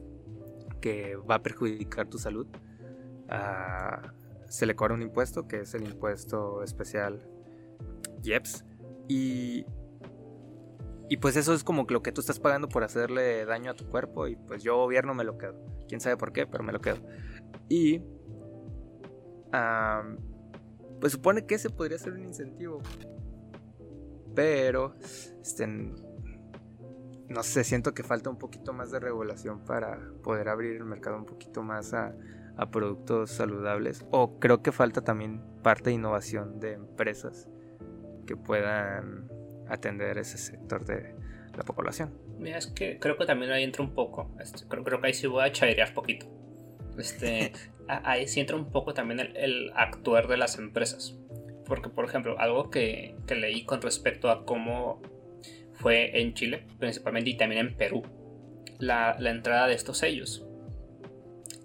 que 0.81 1.16
va 1.16 1.37
a 1.37 1.42
perjudicar 1.42 2.09
tu 2.09 2.18
salud, 2.18 2.46
ah, 3.29 4.12
se 4.49 4.66
le 4.66 4.75
cobra 4.75 4.94
un 4.94 5.03
impuesto, 5.03 5.46
que 5.46 5.61
es 5.61 5.75
el 5.75 5.85
impuesto 5.85 6.62
especial 6.62 7.23
IEPS. 8.25 8.64
Y, 9.09 9.64
y 11.09 11.16
pues 11.18 11.37
eso 11.37 11.55
es 11.55 11.62
como 11.62 11.87
lo 11.88 12.03
que 12.03 12.12
tú 12.12 12.20
estás 12.20 12.40
pagando 12.40 12.68
por 12.68 12.83
hacerle 12.83 13.44
daño 13.44 13.70
a 13.70 13.75
tu 13.75 13.87
cuerpo 13.87 14.27
y 14.27 14.37
pues 14.37 14.62
yo 14.62 14.77
gobierno 14.77 15.14
me 15.14 15.25
lo 15.25 15.38
quedo. 15.38 15.55
Quién 15.88 16.01
sabe 16.01 16.16
por 16.16 16.33
qué, 16.33 16.46
pero 16.46 16.64
me 16.64 16.73
lo 16.73 16.81
quedo. 16.81 16.99
Y... 17.68 18.03
pues 21.01 21.12
supone 21.12 21.46
que 21.46 21.55
ese 21.55 21.70
podría 21.70 21.99
ser 21.99 22.12
un 22.12 22.25
incentivo 22.25 22.81
pero, 24.40 24.94
este, 25.42 25.66
no 25.66 27.42
sé, 27.42 27.62
siento 27.62 27.92
que 27.92 28.03
falta 28.03 28.31
un 28.31 28.38
poquito 28.38 28.72
más 28.72 28.90
de 28.90 28.98
regulación 28.98 29.66
para 29.66 30.00
poder 30.22 30.48
abrir 30.48 30.76
el 30.76 30.87
mercado 30.87 31.18
un 31.18 31.26
poquito 31.26 31.62
más 31.62 31.92
a, 31.92 32.14
productos 32.72 33.33
saludables. 33.33 34.07
O 34.11 34.38
creo 34.38 34.62
que 34.62 34.72
falta 34.72 35.03
también 35.03 35.42
parte 35.62 35.90
de 35.90 35.96
innovación 35.96 36.59
de 36.59 36.72
empresas 36.72 37.50
que 38.26 38.35
puedan 38.35 39.29
atender 39.68 40.16
ese 40.16 40.38
sector 40.38 40.87
de 40.87 41.14
la 41.55 41.62
población. 41.62 42.18
Mira, 42.38 42.57
es 42.57 42.66
que 42.66 42.98
creo 42.98 43.18
que 43.18 43.26
también 43.26 43.53
ahí 43.53 43.62
entra 43.62 43.85
un 43.85 43.92
poco. 43.92 44.35
Este, 44.40 44.66
creo, 44.68 44.85
creo, 44.85 45.03
que 45.03 45.09
ahí 45.09 45.14
sí 45.14 45.26
voy 45.26 45.44
a 45.44 45.53
chairear 45.53 45.92
poquito. 45.92 46.26
Este, 46.96 47.53
ahí 47.88 48.26
sí 48.26 48.40
entra 48.40 48.57
un 48.57 48.70
poco 48.70 48.94
también 48.94 49.20
el, 49.20 49.37
el 49.37 49.70
actuar 49.74 50.29
de 50.29 50.38
las 50.38 50.59
empresas. 50.59 51.14
Porque, 51.70 51.88
por 51.88 52.04
ejemplo, 52.04 52.35
algo 52.40 52.68
que, 52.68 53.14
leí 53.28 53.64
con 53.64 53.80
respecto 53.80 54.28
a 54.28 54.44
cómo 54.44 55.00
fue 55.74 56.20
en 56.20 56.35
Chile, 56.35 56.66
principalmente, 56.80 57.30
y 57.30 57.37
también 57.37 57.68
en 57.68 57.76
Perú, 57.76 58.02
la, 58.80 59.16
entrada 59.20 59.68
de 59.68 59.74
estos 59.74 59.98
sellos. 59.98 60.44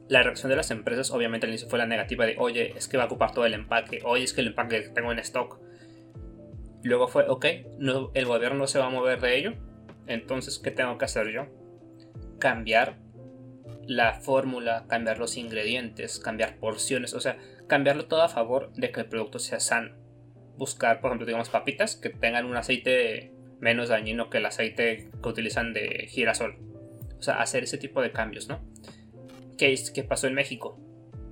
La 0.07 0.21
reacción 0.21 0.51
de 0.51 0.57
las 0.57 0.69
empresas, 0.69 1.09
obviamente, 1.09 1.47
al 1.47 1.53
inicio 1.53 1.67
fue 1.67 1.79
la 1.79 1.87
negativa 1.87 2.27
de, 2.27 2.35
oye, 2.37 2.73
es 2.77 2.87
que 2.87 2.97
va 2.97 3.03
a 3.03 3.05
ocupar 3.07 3.33
todo 3.33 3.47
el 3.47 3.55
empaque, 3.55 4.01
oye, 4.05 4.23
es 4.23 4.33
que 4.33 4.41
el 4.41 4.47
empaque 4.49 4.83
que 4.83 4.89
tengo 4.89 5.11
en 5.11 5.17
stock. 5.17 5.59
Luego 6.83 7.07
fue, 7.07 7.25
ok, 7.27 7.45
no, 7.79 8.11
el 8.13 8.25
gobierno 8.27 8.59
no 8.59 8.67
se 8.67 8.77
va 8.77 8.85
a 8.85 8.89
mover 8.91 9.19
de 9.21 9.39
ello, 9.39 9.53
entonces, 10.05 10.59
¿qué 10.59 10.69
tengo 10.69 10.99
que 10.99 11.05
hacer 11.05 11.31
yo? 11.31 11.47
Cambiar 12.37 12.99
la 13.87 14.13
fórmula, 14.21 14.85
cambiar 14.87 15.17
los 15.17 15.35
ingredientes, 15.35 16.19
cambiar 16.19 16.57
porciones, 16.59 17.15
o 17.15 17.19
sea, 17.19 17.39
cambiarlo 17.67 18.05
todo 18.05 18.21
a 18.23 18.29
favor 18.29 18.71
de 18.73 18.91
que 18.91 19.01
el 19.01 19.07
producto 19.07 19.39
sea 19.39 19.59
sano. 19.59 19.95
Buscar, 20.57 21.01
por 21.01 21.09
ejemplo, 21.09 21.25
digamos 21.25 21.49
papitas 21.49 21.95
que 21.95 22.09
tengan 22.09 22.45
un 22.45 22.55
aceite 22.55 23.33
menos 23.59 23.89
dañino 23.89 24.29
que 24.29 24.37
el 24.37 24.45
aceite 24.45 25.09
que 25.21 25.29
utilizan 25.29 25.73
de 25.73 26.07
girasol. 26.09 26.57
O 27.17 27.21
sea, 27.21 27.41
hacer 27.41 27.63
ese 27.63 27.77
tipo 27.77 28.01
de 28.01 28.11
cambios, 28.11 28.47
¿no? 28.47 28.61
¿Qué, 29.57 29.75
qué 29.93 30.03
pasó 30.03 30.27
en 30.27 30.33
México? 30.33 30.79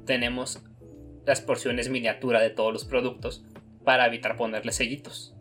Tenemos 0.06 0.64
las 1.26 1.42
porciones 1.42 1.90
miniatura 1.90 2.42
de 2.42 2.50
todos 2.50 2.74
los 2.74 2.86
productos 2.86 3.46
para 3.84 4.08
evitar 4.08 4.36
ponerle 4.36 4.72
sellitos. 4.72 5.36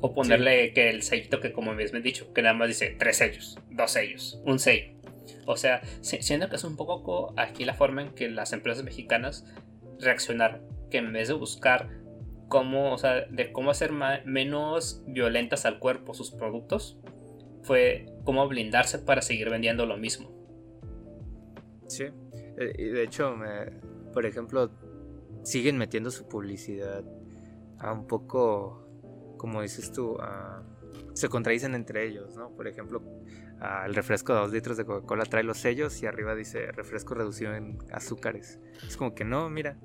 O 0.00 0.12
ponerle 0.12 0.72
que 0.74 0.90
el 0.90 1.02
sellito 1.02 1.40
que 1.40 1.52
como 1.52 1.72
me 1.72 1.82
he 1.82 2.00
dicho, 2.00 2.32
que 2.34 2.42
nada 2.42 2.54
más 2.54 2.68
dice 2.68 2.94
tres 2.98 3.16
sellos, 3.16 3.58
dos 3.70 3.90
sellos, 3.90 4.38
un 4.44 4.58
sello. 4.58 4.92
O 5.46 5.56
sea, 5.56 5.80
siendo 6.02 6.50
que 6.50 6.56
es 6.56 6.64
un 6.64 6.76
poco 6.76 7.32
aquí 7.38 7.64
la 7.64 7.74
forma 7.74 8.02
en 8.02 8.14
que 8.14 8.28
las 8.28 8.52
empresas 8.52 8.84
mexicanas 8.84 9.46
reaccionar, 10.04 10.62
que 10.90 10.98
en 10.98 11.12
vez 11.12 11.28
de 11.28 11.34
buscar 11.34 11.88
cómo, 12.48 12.92
o 12.92 12.98
sea, 12.98 13.26
de 13.26 13.52
cómo 13.52 13.70
hacer 13.70 13.90
menos 14.24 15.02
violentas 15.06 15.64
al 15.66 15.78
cuerpo 15.78 16.14
sus 16.14 16.30
productos, 16.30 16.98
fue 17.62 18.06
cómo 18.24 18.46
blindarse 18.46 18.98
para 18.98 19.22
seguir 19.22 19.50
vendiendo 19.50 19.86
lo 19.86 19.96
mismo. 19.96 20.30
Sí, 21.88 22.04
eh, 22.58 22.90
de 22.92 23.02
hecho, 23.02 23.34
por 24.12 24.26
ejemplo, 24.26 24.70
siguen 25.42 25.78
metiendo 25.78 26.10
su 26.10 26.28
publicidad 26.28 27.04
a 27.78 27.92
un 27.92 28.06
poco, 28.06 28.88
como 29.36 29.62
dices 29.62 29.92
tú, 29.92 30.16
se 31.14 31.28
contradicen 31.28 31.74
entre 31.74 32.06
ellos, 32.06 32.36
¿no? 32.36 32.50
Por 32.50 32.68
ejemplo, 32.68 33.02
el 33.86 33.94
refresco 33.94 34.34
de 34.34 34.40
2 34.40 34.52
litros 34.52 34.76
de 34.76 34.84
Coca-Cola 34.84 35.24
trae 35.24 35.42
los 35.42 35.58
sellos 35.58 36.02
y 36.02 36.06
arriba 36.06 36.34
dice 36.34 36.70
refresco 36.72 37.14
reducido 37.14 37.54
en 37.54 37.78
azúcares. 37.92 38.60
Es 38.86 38.96
como 38.96 39.14
que 39.14 39.24
no, 39.24 39.48
mira. 39.48 39.78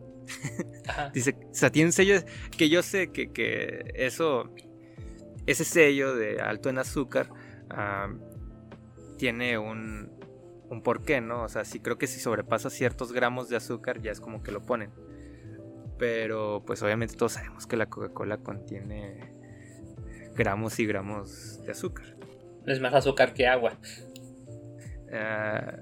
Dice, 1.13 1.36
o 1.50 1.54
sea, 1.54 1.72
tiene 1.72 1.88
un 1.88 1.94
sello 1.94 2.15
que 2.58 2.70
yo 2.70 2.82
sé 2.84 3.12
que, 3.12 3.32
que 3.32 3.92
eso, 3.96 4.54
ese 5.46 5.65
sello 5.65 6.15
de 6.15 6.42
alto 6.42 6.70
en 6.70 6.78
azúcar, 6.78 7.30
tiene 9.18 9.58
un, 9.58 10.12
un 10.70 10.82
porqué, 10.82 11.22
¿no? 11.22 11.44
O 11.44 11.50
sea, 11.50 11.65
sí 11.65 11.80
creo 11.80 11.98
que 11.98 12.08
si 12.08 12.20
sobrepasa 12.20 12.70
ciertos 12.70 13.12
gramos 13.12 13.50
de 13.50 13.58
azúcar 13.58 14.02
ya 14.02 14.12
es 14.12 14.22
como 14.22 14.42
que 14.44 14.52
lo 14.52 14.65
ponen. 14.65 14.92
Pero 15.98 16.63
pues 16.65 16.82
obviamente 16.82 17.15
todos 17.15 17.34
sabemos 17.34 17.68
que 17.68 17.76
la 17.76 17.88
Coca-Cola 17.88 18.38
contiene 18.38 19.34
gramos 20.36 20.80
y 20.80 20.86
gramos 20.86 21.62
de 21.63 21.72
azúcar. 21.72 22.15
Es 22.65 22.80
más 22.80 22.94
azúcar 22.94 23.34
que 23.34 23.48
agua. 23.48 23.78
Ah, 25.12 25.74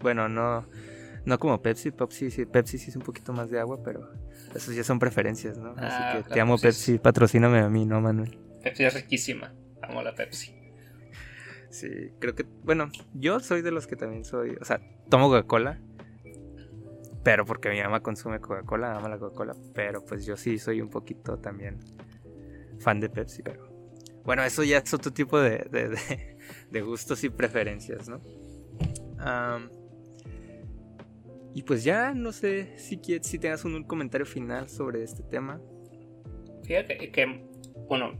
bueno, 0.00 0.28
no, 0.28 0.66
no 1.24 1.38
como 1.38 1.60
Pepsi. 1.62 1.90
Pepsi, 1.90 2.30
sí, 2.30 2.46
Pepsi 2.46 2.78
sí 2.78 2.90
es 2.90 2.96
un 2.96 3.02
poquito 3.02 3.32
más 3.32 3.50
de 3.50 3.58
agua, 3.60 3.78
pero 3.84 4.10
eso 4.54 4.72
ya 4.72 4.84
son 4.84 4.98
preferencias, 4.98 5.58
¿no? 5.58 5.70
Así 5.72 5.86
Ah, 6.00 6.22
que 6.26 6.34
te 6.34 6.40
amo 6.40 6.54
es- 6.56 6.62
Pepsi, 6.62 6.98
patrocíname 6.98 7.58
a 7.60 7.68
mí, 7.68 7.84
¿no, 7.86 8.00
Manuel? 8.00 8.38
Pepsi 8.62 8.84
es 8.84 8.94
riquísima. 8.94 9.54
Amo 9.82 10.02
la 10.02 10.14
Pepsi. 10.14 10.54
Sí, 11.70 11.88
creo 12.18 12.34
que, 12.34 12.44
bueno, 12.64 12.90
yo 13.14 13.40
soy 13.40 13.60
de 13.62 13.70
los 13.70 13.86
que 13.86 13.94
también 13.96 14.24
soy, 14.24 14.56
o 14.60 14.64
sea, 14.64 14.80
tomo 15.10 15.28
Coca-Cola, 15.28 15.78
pero 17.22 17.44
porque 17.44 17.68
mi 17.70 17.80
mamá 17.82 18.00
consume 18.00 18.40
Coca-Cola, 18.40 18.96
ama 18.96 19.08
la 19.08 19.18
Coca-Cola, 19.18 19.54
pero 19.74 20.02
pues 20.04 20.24
yo 20.24 20.36
sí 20.36 20.58
soy 20.58 20.80
un 20.80 20.88
poquito 20.88 21.38
también 21.38 21.78
fan 22.80 23.00
de 23.00 23.10
Pepsi, 23.10 23.42
pero 23.42 23.68
bueno, 24.24 24.44
eso 24.44 24.62
ya 24.64 24.78
es 24.78 24.94
otro 24.94 25.12
tipo 25.12 25.38
de, 25.38 25.58
de- 25.70 25.88
de- 25.90 26.36
de 26.70 26.80
gustos 26.80 27.22
y 27.24 27.28
preferencias, 27.28 28.08
¿no? 28.08 28.20
Am, 29.18 29.68
y 31.58 31.62
pues 31.62 31.82
ya, 31.82 32.14
no 32.14 32.30
sé 32.30 32.78
si, 32.78 33.00
si 33.20 33.38
tengas 33.40 33.64
un, 33.64 33.82
comentario 33.82 34.24
final 34.24 34.68
sobre 34.68 35.02
este 35.02 35.24
tema. 35.24 35.60
Fíjate 36.62 37.10
que, 37.10 37.48
bueno, 37.88 38.12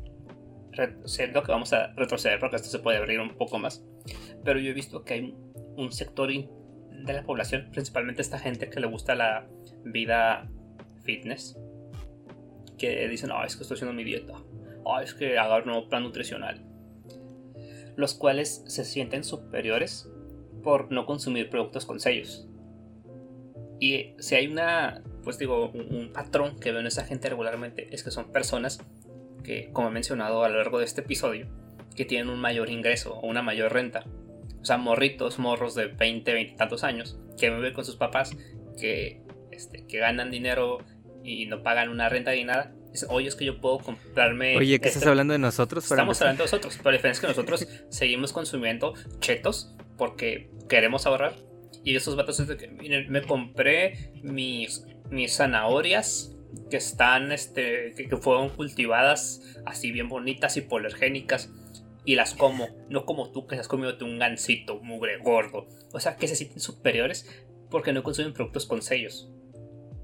siento 1.05 1.45
que 1.45 1.53
vamos 1.53 1.73
a 1.73 1.93
retroceder 1.95 2.41
porque 2.41 2.57
esto 2.57 2.69
se 2.69 2.81
puede 2.81 2.99
abrir 2.99 3.21
un 3.21 3.37
poco 3.37 3.61
más. 3.61 3.87
Pero 4.45 4.59
yo 4.59 4.73
he 4.73 4.75
visto 4.75 5.05
que 5.05 5.15
hay 5.15 5.37
un 5.77 5.93
sector 5.93 6.31
de 6.33 7.13
la 7.13 7.23
población, 7.23 7.69
principalmente 7.71 8.23
esta 8.23 8.41
gente 8.41 8.71
que 8.71 8.81
le 8.81 8.89
gusta 8.89 9.15
la 9.15 9.49
vida 9.85 10.51
fitness, 11.05 11.57
que 12.77 13.07
dicen, 13.07 13.31
ah, 13.33 13.45
es 13.47 13.55
que 13.55 13.63
estoy 13.63 13.77
haciendo 13.77 13.95
mi 13.95 14.03
dieta, 14.03 14.35
ah, 14.85 15.01
es 15.01 15.15
que 15.15 15.39
hago 15.39 15.59
un 15.59 15.67
nuevo 15.67 15.89
plan 15.89 16.03
nutricional. 16.03 16.67
Los 17.95 18.15
cuales 18.15 18.65
se 18.67 18.85
sienten 18.85 19.23
superiores 19.23 20.11
por 20.65 20.91
no 20.91 21.07
consumir 21.07 21.51
productos 21.51 21.87
con 21.87 22.01
sellos. 22.01 22.48
Y 23.81 24.15
si 24.19 24.35
hay 24.35 24.47
una, 24.47 25.03
pues 25.23 25.39
digo, 25.39 25.71
un, 25.71 25.95
un 25.95 26.13
patrón 26.13 26.59
que 26.59 26.71
veo 26.73 26.81
en 26.81 26.87
esa 26.87 27.05
gente 27.05 27.29
regularmente 27.29 27.89
es 27.93 28.03
que 28.03 28.11
son 28.11 28.33
personas 28.33 28.81
que, 29.45 29.71
como 29.73 29.89
he 29.89 29.91
mencionado 29.91 30.45
a 30.45 30.49
lo 30.49 30.57
largo 30.59 30.79
de 30.79 30.85
este 30.85 31.01
episodio, 31.03 31.47
que 31.95 32.05
tienen 32.05 32.29
un 32.29 32.41
mayor 32.41 32.71
ingreso 32.71 33.15
o 33.15 33.27
una 33.27 33.43
mayor 33.43 33.73
renta. 33.73 34.05
O 34.61 34.65
sea, 34.65 34.77
morritos, 34.77 35.39
morros 35.39 35.75
de 35.75 35.87
20, 35.87 36.33
20 36.33 36.53
y 36.53 36.57
tantos 36.57 36.85
años, 36.85 37.19
que 37.39 37.51
viven 37.51 37.73
con 37.73 37.85
sus 37.85 37.97
papás, 37.97 38.37
que, 38.79 39.23
este, 39.51 39.87
que 39.87 39.99
ganan 39.99 40.31
dinero 40.31 40.79
y 41.25 41.47
no 41.47 41.63
pagan 41.63 41.89
una 41.89 42.09
renta 42.09 42.33
ni 42.33 42.45
nada. 42.45 42.75
Oye, 43.09 43.29
es 43.29 43.37
que 43.37 43.45
yo 43.45 43.61
puedo 43.61 43.79
comprarme... 43.79 44.57
Oye, 44.57 44.79
¿qué 44.81 44.89
este- 44.89 44.99
estás 44.99 45.07
hablando 45.07 45.33
de 45.33 45.39
nosotros? 45.39 45.85
Estamos 45.85 46.21
hablando 46.21 46.43
de 46.43 46.47
nosotros, 46.47 46.77
pero 46.79 46.91
la 46.91 46.97
diferencia 46.97 47.19
es 47.19 47.21
que 47.21 47.27
nosotros 47.41 47.67
seguimos 47.91 48.33
consumiendo 48.33 48.95
chetos 49.21 49.75
porque 49.97 50.51
queremos 50.69 51.07
ahorrar. 51.07 51.35
Y 51.85 51.97
esos 51.97 52.17
vatos 52.17 52.41
es 52.41 52.49
de 52.49 52.57
que, 52.57 52.69
miren, 52.69 53.11
me 53.11 53.23
compré 53.23 54.13
mis, 54.23 54.85
mis 55.11 55.37
zanahorias 55.37 56.37
que 56.71 56.77
están, 56.77 57.33
este, 57.33 57.93
que, 57.97 58.09
que 58.09 58.17
fueron 58.17 58.51
cultivadas 58.51 59.43
así 59.67 59.93
bien 59.93 60.09
bonitas 60.09 60.57
y 60.57 60.63
polergénicas 60.63 61.51
y 62.09 62.15
las 62.15 62.33
como, 62.33 62.69
no 62.89 63.05
como 63.05 63.31
tú 63.33 63.47
que 63.47 63.57
has 63.57 63.69
comido 63.69 63.95
un 64.01 64.19
gansito, 64.19 64.81
mugre, 64.81 65.19
gordo. 65.19 65.69
O 65.93 66.01
sea, 66.01 66.17
que 66.17 66.27
se 66.27 66.37
sienten 66.37 66.61
superiores 66.61 67.47
porque 67.71 67.93
no 67.93 68.03
consumen 68.03 68.33
productos 68.33 68.65
con 68.65 68.81
sellos. 68.81 69.31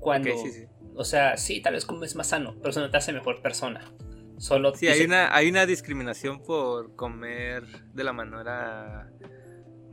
Cuando, 0.01 0.37
sí, 0.37 0.53
sí. 0.53 0.67
o 0.95 1.05
sea, 1.05 1.39
sí, 1.39 1.63
tal 1.63 1.73
vez 1.73 1.87
comes 1.87 2.15
más 2.15 2.27
sano, 2.27 2.57
pero 2.59 2.71
eso 2.71 2.81
no 2.81 2.91
te 2.91 2.99
hace 2.99 3.15
mejor 3.15 3.41
persona. 3.41 3.91
Solo 4.37 4.75
Sí, 4.75 4.87
hay 4.89 5.01
una, 5.01 5.35
hay 5.35 5.49
una 5.49 5.65
discriminación 5.65 6.43
por 6.43 6.95
comer 6.95 7.65
de 7.95 8.05
la 8.05 8.13
manera 8.13 9.11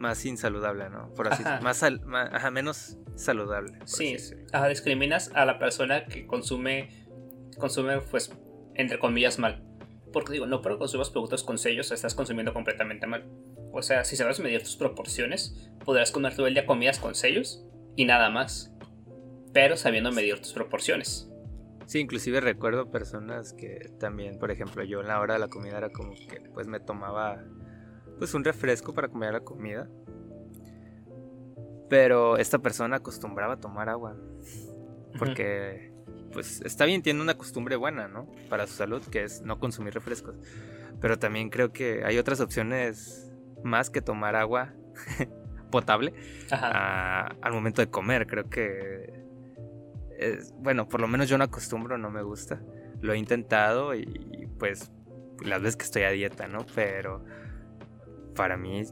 más 0.02 0.26
insaludable, 0.26 0.90
¿no? 0.90 1.14
Por 1.14 1.28
así 1.28 1.44
Ajá. 1.44 1.52
decirlo. 1.52 1.64
Más, 1.64 1.78
sal- 1.78 2.02
ma- 2.06 2.30
ajá, 2.34 2.52
menos 2.52 2.98
saludable. 3.16 3.78
por 3.78 3.88
Sí, 3.88 4.16
así 4.16 4.36
ajá, 4.52 4.68
discriminas 4.68 5.32
a 5.36 5.46
la 5.46 5.60
persona 5.60 6.06
que 6.06 6.26
consume, 6.28 6.90
consume, 7.58 8.02
pues, 8.02 8.36
entre 8.76 9.00
comillas, 9.00 9.40
mal. 9.40 9.64
Porque 10.12 10.34
digo, 10.34 10.46
no 10.48 10.62
porque 10.62 10.80
consumas 10.80 11.10
productos 11.10 11.44
con 11.44 11.58
sellos 11.58 11.92
estás 11.92 12.16
consumiendo 12.16 12.54
completamente 12.54 13.08
mal. 13.08 13.30
O 13.72 13.82
sea, 13.82 14.04
si 14.04 14.18
sabes 14.18 14.40
medir 14.42 14.62
tus 14.64 14.76
proporciones, 14.76 15.72
podrás 15.86 16.12
comer 16.12 16.36
todo 16.36 16.48
el 16.48 16.54
día 16.54 16.66
comidas 16.66 17.00
con 17.00 17.16
sellos 17.16 17.64
y 17.96 18.04
nada 18.06 18.30
más. 18.30 18.74
Pero 19.54 19.78
sabiendo 19.78 20.12
medir 20.12 20.40
tus 20.42 20.52
proporciones. 20.54 21.30
Sí, 21.86 22.00
inclusive 22.00 22.40
recuerdo 22.42 22.90
personas 22.90 23.54
que 23.54 23.92
también, 24.00 24.40
por 24.40 24.50
ejemplo, 24.52 24.84
yo 24.84 25.02
en 25.02 25.08
la 25.08 25.20
hora 25.20 25.34
de 25.36 25.40
la 25.42 25.48
comida 25.50 25.78
era 25.78 25.90
como 25.90 26.14
que 26.14 26.42
pues 26.54 26.68
me 26.68 26.80
tomaba 26.80 27.44
pues 28.22 28.36
un 28.36 28.44
refresco 28.44 28.94
para 28.94 29.08
comer 29.08 29.34
la 29.34 29.40
comida. 29.40 29.90
Pero 31.90 32.38
esta 32.38 32.60
persona 32.60 32.98
acostumbraba 32.98 33.56
a 33.56 33.60
tomar 33.60 33.90
agua. 33.90 34.16
Porque 35.18 35.92
pues 36.32 36.62
está 36.62 36.86
bien, 36.86 37.02
tiene 37.02 37.20
una 37.20 37.34
costumbre 37.36 37.76
buena, 37.78 38.08
¿no? 38.08 38.28
Para 38.48 38.68
su 38.68 38.74
salud, 38.76 39.02
que 39.08 39.24
es 39.24 39.42
no 39.42 39.58
consumir 39.60 39.96
refrescos. 39.96 40.36
Pero 41.00 41.18
también 41.18 41.50
creo 41.50 41.74
que 41.74 42.04
hay 42.06 42.20
otras 42.20 42.42
opciones 42.42 43.34
más 43.64 43.90
que 43.90 44.02
tomar 44.04 44.36
agua 44.36 44.72
potable 45.72 46.14
Ajá. 46.52 46.70
a- 46.72 47.36
al 47.42 47.54
momento 47.54 47.82
de 47.82 47.90
comer. 47.90 48.28
Creo 48.28 48.52
que, 48.52 49.26
es- 50.20 50.54
bueno, 50.60 50.88
por 50.88 51.02
lo 51.02 51.08
menos 51.08 51.28
yo 51.28 51.40
no 51.40 51.44
acostumbro, 51.44 51.98
no 51.98 52.12
me 52.12 52.22
gusta. 52.22 52.62
Lo 53.02 53.14
he 53.14 53.18
intentado 53.18 53.96
y 53.96 54.48
pues 54.60 54.92
las 55.44 55.60
veces 55.60 55.76
que 55.76 55.86
estoy 55.86 56.04
a 56.04 56.12
dieta, 56.12 56.48
¿no? 56.48 56.68
Pero 56.76 57.26
para 58.36 58.58
mí 58.58 58.84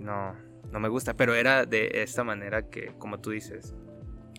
no, 0.00 0.34
no 0.70 0.80
me 0.80 0.88
gusta. 0.88 1.14
Pero 1.14 1.34
era 1.34 1.64
de 1.66 2.02
esta 2.02 2.24
manera 2.24 2.68
que, 2.68 2.92
como 2.98 3.20
tú 3.20 3.30
dices, 3.30 3.74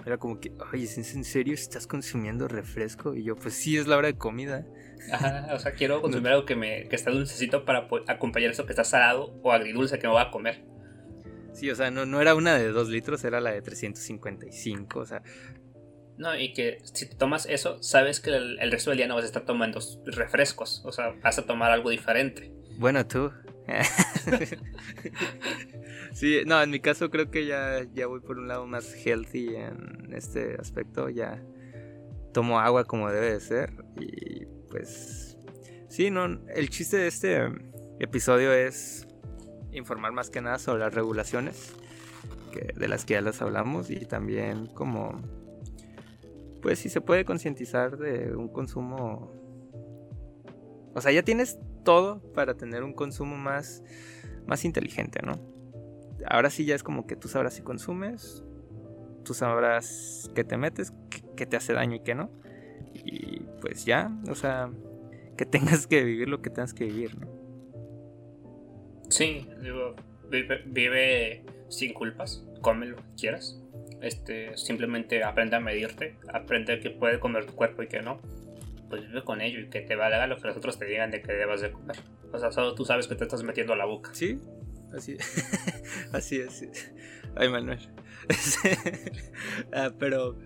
era 0.06 0.18
como 0.18 0.40
que, 0.40 0.52
oye, 0.72 0.84
¿es 0.84 1.16
en 1.16 1.24
serio 1.24 1.54
estás 1.54 1.88
consumiendo 1.88 2.48
refresco? 2.48 3.16
Y 3.16 3.24
yo, 3.24 3.36
pues 3.36 3.54
sí, 3.54 3.78
es 3.78 3.88
la 3.88 3.98
hora 3.98 4.08
de 4.08 4.18
comida. 4.18 4.66
Ajá, 5.12 5.48
o 5.54 5.60
sea, 5.60 5.74
quiero 5.74 6.02
consumir 6.02 6.32
algo 6.32 6.46
que, 6.46 6.56
me, 6.56 6.88
que 6.88 6.96
está 6.96 7.12
dulcecito 7.12 7.66
para 7.66 7.88
acompañar 8.08 8.52
eso 8.52 8.66
que 8.66 8.74
está 8.74 8.84
salado 8.84 9.40
o 9.44 9.52
agridulce 9.52 10.00
que 10.00 10.08
me 10.08 10.14
voy 10.14 10.22
a 10.22 10.32
comer. 10.32 10.64
Sí, 11.54 11.70
o 11.70 11.76
sea, 11.76 11.92
no, 11.92 12.06
no 12.06 12.22
era 12.22 12.36
una 12.36 12.58
de 12.58 12.70
2 12.70 12.90
litros, 12.90 13.24
era 13.24 13.42
la 13.42 13.52
de 13.52 13.62
355. 13.62 15.00
O 15.00 15.06
sea, 15.06 15.22
No, 16.18 16.38
y 16.38 16.54
que 16.54 16.80
si 16.84 17.10
te 17.10 17.16
tomas 17.16 17.46
eso, 17.48 17.82
sabes 17.82 18.20
que 18.20 18.30
el, 18.30 18.60
el 18.60 18.72
resto 18.72 18.92
del 18.92 18.98
día 18.98 19.08
no 19.08 19.16
vas 19.16 19.24
a 19.24 19.28
estar 19.28 19.46
tomando 19.46 19.80
refrescos. 20.06 20.82
O 20.86 20.92
sea, 20.92 21.14
vas 21.24 21.40
a 21.40 21.46
tomar 21.46 21.72
algo 21.72 21.90
diferente. 21.90 22.54
Bueno, 22.80 23.06
tú. 23.06 23.30
sí, 26.14 26.44
no, 26.46 26.64
en 26.64 26.72
mi 26.72 26.80
caso 26.80 27.10
creo 27.10 27.30
que 27.30 27.46
ya, 27.46 27.86
ya 27.94 28.08
voy 28.08 28.22
por 28.22 28.40
un 28.40 28.48
lado 28.48 28.66
más 28.66 28.96
healthy 29.06 29.54
en 29.54 30.14
este 30.14 30.56
aspecto. 30.56 31.10
Ya 31.10 31.44
tomo 32.34 32.58
agua 32.58 32.86
como 32.86 33.12
debe 33.12 33.34
de 33.34 33.40
ser. 33.42 33.74
Y 34.00 34.46
pues, 34.72 35.38
sí, 35.90 36.10
no, 36.10 36.40
el 36.56 36.70
chiste 36.70 36.96
de 36.96 37.08
este 37.08 37.50
episodio 38.00 38.54
es 38.54 39.06
informar 39.74 40.14
más 40.14 40.30
que 40.30 40.40
nada 40.40 40.58
sobre 40.58 40.80
las 40.80 40.94
regulaciones 40.94 41.74
que, 42.54 42.74
de 42.80 42.88
las 42.88 43.04
que 43.04 43.16
ya 43.16 43.22
las 43.22 43.42
hablamos 43.42 43.92
y 43.92 44.06
también 44.06 44.68
como, 44.68 45.22
pues 46.62 46.80
si 46.80 46.88
se 46.88 47.02
puede 47.02 47.26
concientizar 47.26 47.98
de 47.98 48.38
un 48.38 48.48
consumo 48.48 49.38
o 50.96 51.02
sea, 51.02 51.12
ya 51.12 51.24
tienes 51.24 51.60
todo 51.90 52.22
para 52.36 52.54
tener 52.54 52.84
un 52.84 52.94
consumo 52.94 53.36
más, 53.36 53.82
más 54.46 54.64
inteligente, 54.64 55.22
¿no? 55.26 55.40
Ahora 56.28 56.52
sí 56.52 56.64
ya 56.64 56.76
es 56.76 56.84
como 56.84 57.08
que 57.08 57.16
tú 57.16 57.28
sabrás 57.28 57.56
si 57.56 57.64
consumes, 57.64 58.46
tú 59.26 59.34
sabrás 59.34 60.30
qué 60.36 60.44
te 60.44 60.56
metes, 60.56 60.94
qué, 61.10 61.24
qué 61.36 61.48
te 61.48 61.58
hace 61.58 61.74
daño 61.74 61.96
y 61.96 62.02
qué 62.02 62.14
no. 62.14 62.30
Y 62.94 63.40
pues 63.60 63.86
ya, 63.86 64.16
o 64.30 64.36
sea, 64.36 64.70
que 65.36 65.48
tengas 65.48 65.88
que 65.88 66.04
vivir 66.04 66.30
lo 66.30 66.44
que 66.44 66.52
tengas 66.52 66.76
que 66.76 66.86
vivir, 66.86 67.18
¿no? 67.18 67.28
Sí, 69.10 69.50
digo, 69.64 69.96
vive, 70.30 71.44
sin 71.70 71.96
culpas, 71.96 72.46
come 72.62 72.86
lo 72.86 72.98
que 72.98 73.16
quieras. 73.18 73.60
Este, 74.00 74.56
simplemente 74.58 75.24
aprende 75.24 75.56
a 75.56 75.60
medirte, 75.60 76.18
aprende 76.32 76.80
que 76.82 76.92
puede 76.92 77.20
comer 77.20 77.48
tu 77.48 77.56
cuerpo 77.56 77.82
y 77.82 77.88
que 77.88 78.04
no. 78.04 78.22
Pues 78.90 79.08
vive 79.08 79.24
con 79.24 79.42
ello 79.42 79.60
y 79.60 79.70
que 79.70 79.82
te 79.82 79.96
valga 79.96 80.26
lo 80.28 80.38
que 80.38 80.48
los 80.48 80.58
otros 80.58 80.80
te 80.80 80.86
digan 80.86 81.12
de 81.12 81.22
que 81.22 81.32
debas 81.34 81.62
de 81.62 81.72
comer. 81.72 81.98
O 82.32 82.40
sea, 82.40 82.52
solo 82.52 82.76
tú 82.76 82.86
sabes 82.86 83.08
que 83.08 83.16
te 83.16 83.24
estás 83.24 83.44
metiendo 83.44 83.74
a 83.74 83.76
la 83.76 83.86
boca. 83.86 84.12
Sí, 84.14 84.40
así, 84.96 85.18
así 86.14 86.40
es. 86.40 86.66
Ay, 87.36 87.50
Manuel. 87.50 87.80
Ah, 89.74 89.92
pero, 89.98 90.38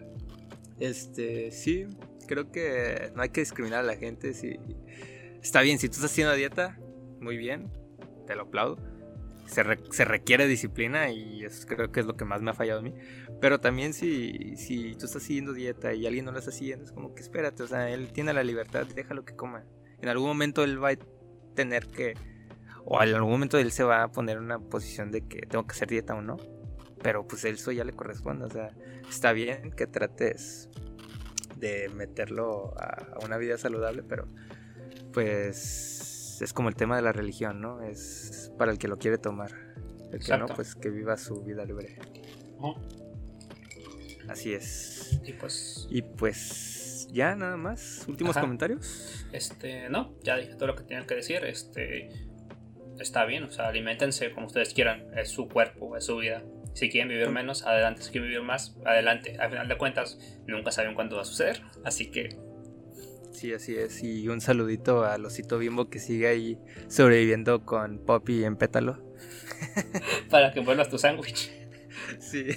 este, 0.80 1.52
sí, 1.52 1.88
creo 2.28 2.52
que 2.52 3.12
no 3.16 3.22
hay 3.22 3.30
que 3.30 3.42
discriminar 3.42 3.80
a 3.80 3.84
la 3.84 3.96
gente. 3.96 4.32
Está 5.42 5.62
bien, 5.62 5.80
si 5.80 5.88
tú 5.88 5.96
estás 5.96 6.12
haciendo 6.12 6.34
dieta, 6.36 6.78
muy 7.20 7.38
bien, 7.38 7.72
te 8.28 8.36
lo 8.36 8.44
aplaudo. 8.44 8.78
Se, 9.54 10.06
requiere 10.06 10.48
disciplina 10.48 11.10
y 11.12 11.44
eso 11.44 11.68
creo 11.68 11.92
que 11.92 12.00
es 12.00 12.06
lo 12.06 12.18
que 12.18 12.26
más 12.26 12.42
me 12.42 12.52
ha 12.52 12.54
fallado 12.54 12.80
a 12.80 12.84
mí. 12.84 12.94
Pero 13.40 13.60
también 13.60 13.94
si, 13.94 14.56
si 14.58 14.96
tú 14.96 15.06
estás 15.06 15.24
siguiendo 15.24 15.54
dieta 15.54 15.94
y 15.94 16.06
alguien 16.08 16.26
no 16.26 16.32
la 16.32 16.40
está 16.40 16.52
siguiendo, 16.52 16.86
es 16.86 16.92
como 16.92 17.14
que 17.14 17.22
espérate, 17.22 17.64
o 17.64 17.68
sea, 17.68 17.90
él 17.90 18.12
tiene 18.12 18.34
la 18.34 18.44
libertad, 18.44 18.86
déjalo 18.88 19.24
que 19.24 19.36
coma. 19.36 19.64
En 20.02 20.10
algún 20.10 20.28
momento 20.28 20.64
él 20.64 20.84
va 20.84 20.92
a 20.92 20.98
tener 21.56 21.88
que, 21.88 22.16
o 22.86 23.02
en 23.02 23.14
algún 23.14 23.32
momento 23.32 23.58
él 23.58 23.72
se 23.72 23.84
va 23.84 24.04
a 24.04 24.12
poner 24.12 24.38
en 24.38 24.44
una 24.44 24.60
posición 24.60 25.12
de 25.12 25.28
que 25.28 25.42
tengo 25.46 25.66
que 25.66 25.74
hacer 25.74 25.88
dieta 25.88 26.16
o 26.16 26.22
no. 26.22 26.38
Pero 27.02 27.28
pues 27.28 27.44
eso 27.46 27.72
ya 27.72 27.84
le 27.84 27.94
corresponde, 27.94 28.46
o 28.46 28.50
sea, 28.50 28.72
está 29.10 29.34
bien 29.34 29.72
que 29.72 29.88
trates 29.88 30.70
de 31.58 31.90
meterlo 31.90 32.74
a 32.80 33.20
una 33.26 33.38
vida 33.38 33.58
saludable, 33.58 34.04
pero 34.04 34.26
pues 35.12 35.93
es 36.42 36.54
como 36.54 36.70
el 36.70 36.76
tema 36.76 36.96
de 36.96 37.02
la 37.02 37.12
religión, 37.12 37.62
¿no? 37.62 37.82
Es 37.82 38.52
para 38.58 38.72
el 38.72 38.78
que 38.78 38.88
lo 38.88 38.98
quiere 38.98 39.18
tomar. 39.18 39.52
El 40.12 40.20
que 40.20 40.38
no, 40.38 40.46
pues 40.48 40.76
que 40.76 40.90
viva 40.90 41.18
su 41.18 41.42
vida 41.44 41.66
libre. 41.66 41.98
Así 44.28 44.54
es. 44.54 45.20
Y 45.26 45.34
pues. 45.34 45.88
Y 45.90 46.02
pues. 46.02 47.08
Ya, 47.12 47.36
nada 47.36 47.58
más. 47.58 48.06
¿Últimos 48.08 48.38
comentarios? 48.38 49.26
Este, 49.32 49.90
no, 49.90 50.16
ya 50.24 50.38
dije 50.38 50.56
todo 50.56 50.68
lo 50.68 50.76
que 50.76 50.84
tenían 50.84 51.06
que 51.06 51.16
decir. 51.16 51.44
Este. 51.46 52.10
Está 53.00 53.26
bien, 53.26 53.44
o 53.44 53.52
sea, 53.52 53.68
alimentense 53.68 54.32
como 54.32 54.48
ustedes 54.48 54.74
quieran. 54.74 55.08
Es 55.18 55.30
su 55.30 55.50
cuerpo, 55.50 55.98
es 55.98 56.06
su 56.06 56.18
vida. 56.18 56.44
Si 56.74 56.90
quieren 56.90 57.10
vivir 57.10 57.30
menos, 57.30 57.64
adelante. 57.64 58.04
Si 58.04 58.12
quieren 58.12 58.30
vivir 58.30 58.44
más, 58.44 58.78
adelante. 58.86 59.38
Al 59.40 59.50
final 59.50 59.68
de 59.68 59.78
cuentas, 59.78 60.20
nunca 60.48 60.72
saben 60.72 60.94
cuándo 60.94 61.16
va 61.16 61.24
a 61.24 61.26
suceder. 61.26 61.64
Así 61.84 62.12
que 62.12 62.38
Sí, 63.34 63.54
así 63.54 63.76
es. 63.76 64.02
Y 64.04 64.28
un 64.30 64.42
saludito 64.42 65.04
a 65.04 65.18
Losito 65.18 65.58
Bimbo 65.58 65.90
que 65.90 66.00
sigue 66.00 66.28
ahí 66.28 66.60
sobreviviendo 66.88 67.66
con 67.66 68.00
Poppy 68.00 68.44
en 68.44 68.56
pétalo. 68.56 69.04
Para 70.30 70.52
que 70.54 70.62
vuelvas 70.62 70.90
tu 70.90 70.98
sándwich. 70.98 71.52
Sí, 72.20 72.48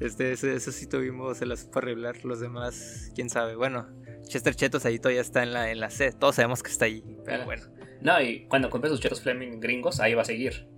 este, 0.00 0.32
ese, 0.32 0.56
osito 0.56 0.98
Bimbo 0.98 1.32
se 1.34 1.46
las 1.46 1.64
puede 1.64 1.86
arreglar. 1.86 2.24
Los 2.24 2.40
demás, 2.40 3.12
quién 3.14 3.30
sabe. 3.30 3.54
Bueno, 3.54 3.88
Chester 4.24 4.54
Chetos 4.56 4.84
ahí 4.84 4.98
todavía 4.98 5.20
está 5.20 5.42
en 5.42 5.52
la, 5.52 5.70
en 5.70 5.78
la 5.78 5.90
C. 5.90 6.12
Todos 6.12 6.34
sabemos 6.34 6.62
que 6.62 6.70
está 6.70 6.86
ahí, 6.86 7.04
pero 7.24 7.42
ah. 7.42 7.44
bueno. 7.44 7.62
No, 8.02 8.20
y 8.20 8.46
cuando 8.46 8.70
compres 8.70 8.90
sus 8.90 9.00
chetos 9.00 9.22
Fleming 9.22 9.60
gringos, 9.60 10.00
ahí 10.00 10.14
va 10.14 10.22
a 10.22 10.24
seguir. 10.24 10.68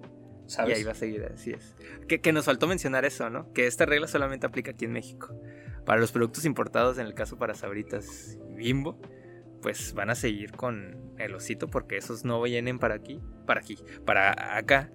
¿sabes? 0.46 0.76
Y 0.76 0.78
ahí 0.78 0.84
va 0.84 0.92
a 0.92 0.94
seguir, 0.94 1.24
así 1.24 1.52
es. 1.52 1.74
Que, 2.08 2.20
que 2.20 2.32
nos 2.32 2.44
faltó 2.44 2.66
mencionar 2.66 3.04
eso, 3.04 3.30
¿no? 3.30 3.52
Que 3.52 3.66
esta 3.66 3.86
regla 3.86 4.06
solamente 4.06 4.46
aplica 4.46 4.72
aquí 4.72 4.84
en 4.84 4.92
México. 4.92 5.34
Para 5.84 6.00
los 6.00 6.12
productos 6.12 6.44
importados, 6.44 6.98
en 6.98 7.06
el 7.06 7.14
caso 7.14 7.38
para 7.38 7.54
Sabritas 7.54 8.38
y 8.50 8.54
Bimbo, 8.54 9.00
pues 9.62 9.94
van 9.94 10.10
a 10.10 10.14
seguir 10.14 10.52
con 10.52 11.14
el 11.18 11.34
osito 11.34 11.68
porque 11.68 11.96
esos 11.96 12.24
no 12.24 12.40
vienen 12.42 12.78
para 12.78 12.94
aquí, 12.94 13.20
para 13.46 13.60
aquí, 13.60 13.78
para 14.04 14.56
acá 14.56 14.90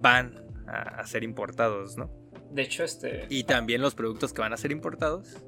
van 0.00 0.44
a, 0.66 1.06
ser 1.06 1.24
importados, 1.24 1.96
¿no? 1.96 2.10
De 2.50 2.62
hecho, 2.62 2.84
este... 2.84 3.26
Y 3.28 3.44
también 3.44 3.80
los 3.80 3.94
productos 3.94 4.32
que 4.32 4.40
van 4.40 4.52
a 4.52 4.56
ser 4.56 4.70
importados, 4.70 5.44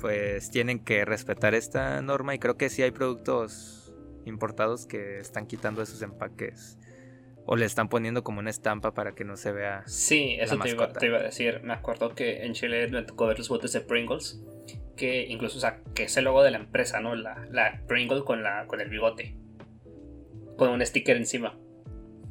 pues 0.00 0.50
tienen 0.50 0.78
que 0.78 1.04
respetar 1.04 1.54
esta 1.54 2.00
norma 2.02 2.34
y 2.34 2.38
creo 2.38 2.56
que 2.56 2.68
sí 2.68 2.82
hay 2.82 2.90
productos 2.90 3.94
importados 4.24 4.86
que 4.86 5.18
están 5.18 5.46
quitando 5.46 5.82
esos 5.82 6.02
empaques 6.02 6.78
o 7.46 7.56
le 7.56 7.66
están 7.66 7.88
poniendo 7.88 8.24
como 8.24 8.40
una 8.40 8.50
estampa 8.50 8.94
para 8.94 9.14
que 9.14 9.24
no 9.24 9.36
se 9.36 9.52
vea. 9.52 9.82
Sí, 9.86 10.36
eso 10.40 10.58
te 10.58 10.70
iba, 10.70 10.92
te 10.92 11.06
iba, 11.06 11.18
a 11.18 11.22
decir. 11.22 11.60
Me 11.62 11.74
acuerdo 11.74 12.14
que 12.14 12.44
en 12.44 12.54
Chile 12.54 12.88
me 12.88 13.02
tocó 13.02 13.26
ver 13.26 13.38
los 13.38 13.48
botes 13.48 13.72
de 13.72 13.80
Pringles 13.80 14.40
que 14.96 15.26
incluso, 15.28 15.58
o 15.58 15.60
sea, 15.60 15.80
que 15.94 16.04
es 16.04 16.16
el 16.16 16.24
logo 16.24 16.42
de 16.42 16.50
la 16.50 16.58
empresa, 16.58 17.00
¿no? 17.00 17.14
La, 17.14 17.46
la 17.50 17.80
Pringle 17.86 18.24
con, 18.24 18.42
la, 18.42 18.66
con 18.66 18.80
el 18.80 18.88
bigote. 18.88 19.36
Con 20.56 20.70
un 20.70 20.84
sticker 20.84 21.16
encima. 21.16 21.58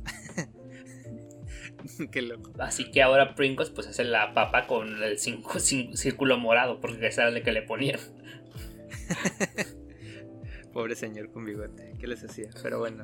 Qué 2.12 2.21
loco. 2.21 2.52
Así 2.60 2.89
que 2.89 3.02
ahora 3.02 3.36
Pringles 3.36 3.69
pues 3.69 3.88
es 3.88 3.99
la 3.99 4.34
papa 4.34 4.67
con 4.67 5.04
el 5.04 5.19
círculo 5.19 6.38
morado, 6.38 6.80
porque 6.80 7.08
ese 7.08 7.21
era 7.21 7.30
el 7.30 7.43
que 7.43 7.52
le 7.52 7.63
ponían. 7.63 7.99
Pobre 10.74 10.96
señor 10.96 11.32
con 11.32 11.46
bigote, 11.46 11.94
¿qué 12.00 12.08
les 12.08 12.24
hacía? 12.24 12.50
Pero 12.64 12.80
bueno. 12.80 13.04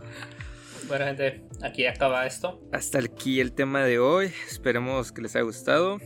Bueno 0.87 1.05
gente, 1.05 1.43
aquí 1.61 1.85
acaba 1.85 2.25
esto. 2.25 2.59
Hasta 2.71 2.97
aquí 2.97 3.39
el 3.39 3.53
tema 3.53 3.83
de 3.83 3.99
hoy. 3.99 4.31
Esperemos 4.47 5.11
que 5.11 5.21
les 5.21 5.35
haya 5.35 5.43
gustado. 5.43 5.99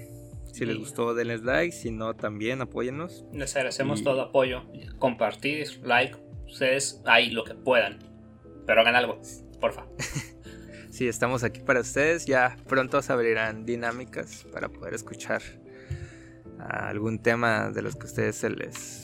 Si 0.52 0.65
les 0.65 0.78
gustó, 0.78 1.15
denles 1.15 1.41
like. 1.43 1.71
Si 1.71 1.89
no, 1.89 2.15
también 2.15 2.62
apóyennos. 2.62 3.26
Les 3.32 3.56
agradecemos 3.56 4.04
todo 4.04 4.21
apoyo. 4.21 4.63
Compartir, 4.99 5.80
like. 5.84 6.17
Ustedes 6.47 7.02
ahí 7.06 7.32
lo 7.32 7.45
que 7.45 7.56
puedan. 7.56 7.97
Pero 8.67 8.82
hagan 8.82 8.95
algo, 8.95 9.21
porfa. 9.62 9.88
sí, 10.91 11.08
estamos 11.08 11.43
aquí 11.43 11.62
para 11.62 11.80
ustedes. 11.80 12.26
Ya 12.26 12.58
pronto 12.67 13.02
se 13.02 13.13
abrirán 13.13 13.65
dinámicas 13.65 14.45
para 14.52 14.67
poder 14.69 14.93
escuchar 14.93 15.41
algún 16.60 17.19
tema 17.19 17.71
de 17.71 17.82
los 17.82 17.95
que 17.95 18.04
a 18.04 18.06
ustedes 18.06 18.36
se 18.36 18.49
les 18.49 19.02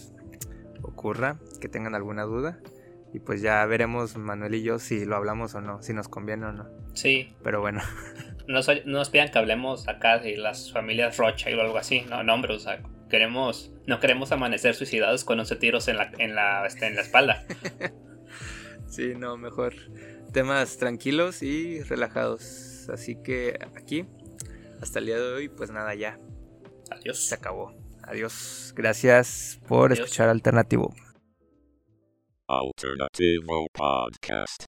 ocurra, 0.81 1.39
que 1.61 1.69
tengan 1.69 1.95
alguna 1.95 2.23
duda. 2.23 2.59
Y 3.13 3.19
pues 3.19 3.41
ya 3.41 3.65
veremos 3.65 4.17
Manuel 4.17 4.55
y 4.55 4.63
yo 4.63 4.77
si 4.77 5.05
lo 5.05 5.15
hablamos 5.15 5.55
o 5.55 5.61
no, 5.61 5.81
si 5.81 5.93
nos 5.93 6.07
conviene 6.07 6.45
o 6.45 6.51
no. 6.51 6.69
Sí. 6.93 7.33
Pero 7.43 7.59
bueno. 7.59 7.81
no, 8.47 8.59
nos 8.85 9.09
pidan 9.09 9.29
que 9.29 9.39
hablemos 9.39 9.87
acá 9.87 10.19
de 10.19 10.37
las 10.37 10.71
familias 10.71 11.17
Rocha 11.17 11.49
o 11.49 11.61
algo 11.61 11.77
así. 11.77 12.01
No, 12.01 12.23
no, 12.23 12.35
hombre, 12.35 12.53
o 12.53 12.59
sea, 12.59 12.81
queremos, 13.09 13.73
no 13.87 13.99
queremos 13.99 14.31
amanecer 14.31 14.75
suicidados 14.75 15.23
con 15.23 15.39
11 15.39 15.55
tiros 15.55 15.87
en 15.87 15.97
la, 15.97 16.11
en 16.19 16.35
la, 16.35 16.65
este, 16.67 16.87
en 16.87 16.95
la 16.95 17.01
espalda. 17.01 17.45
sí, 18.87 19.13
no, 19.17 19.37
mejor 19.37 19.73
temas 20.31 20.77
tranquilos 20.77 21.43
y 21.43 21.81
relajados. 21.83 22.87
Así 22.89 23.15
que 23.21 23.59
aquí, 23.75 24.05
hasta 24.81 24.99
el 24.99 25.05
día 25.05 25.19
de 25.19 25.33
hoy, 25.33 25.49
pues 25.49 25.71
nada, 25.71 25.93
ya. 25.95 26.19
Adiós. 26.91 27.19
Se 27.19 27.35
acabó. 27.35 27.73
Adiós. 28.09 28.73
Gracias 28.75 29.59
por 29.67 29.91
escuchar 29.91 30.29
Alternativo. 30.29 30.91
Alternativo 32.47 33.67
Podcast. 33.71 34.65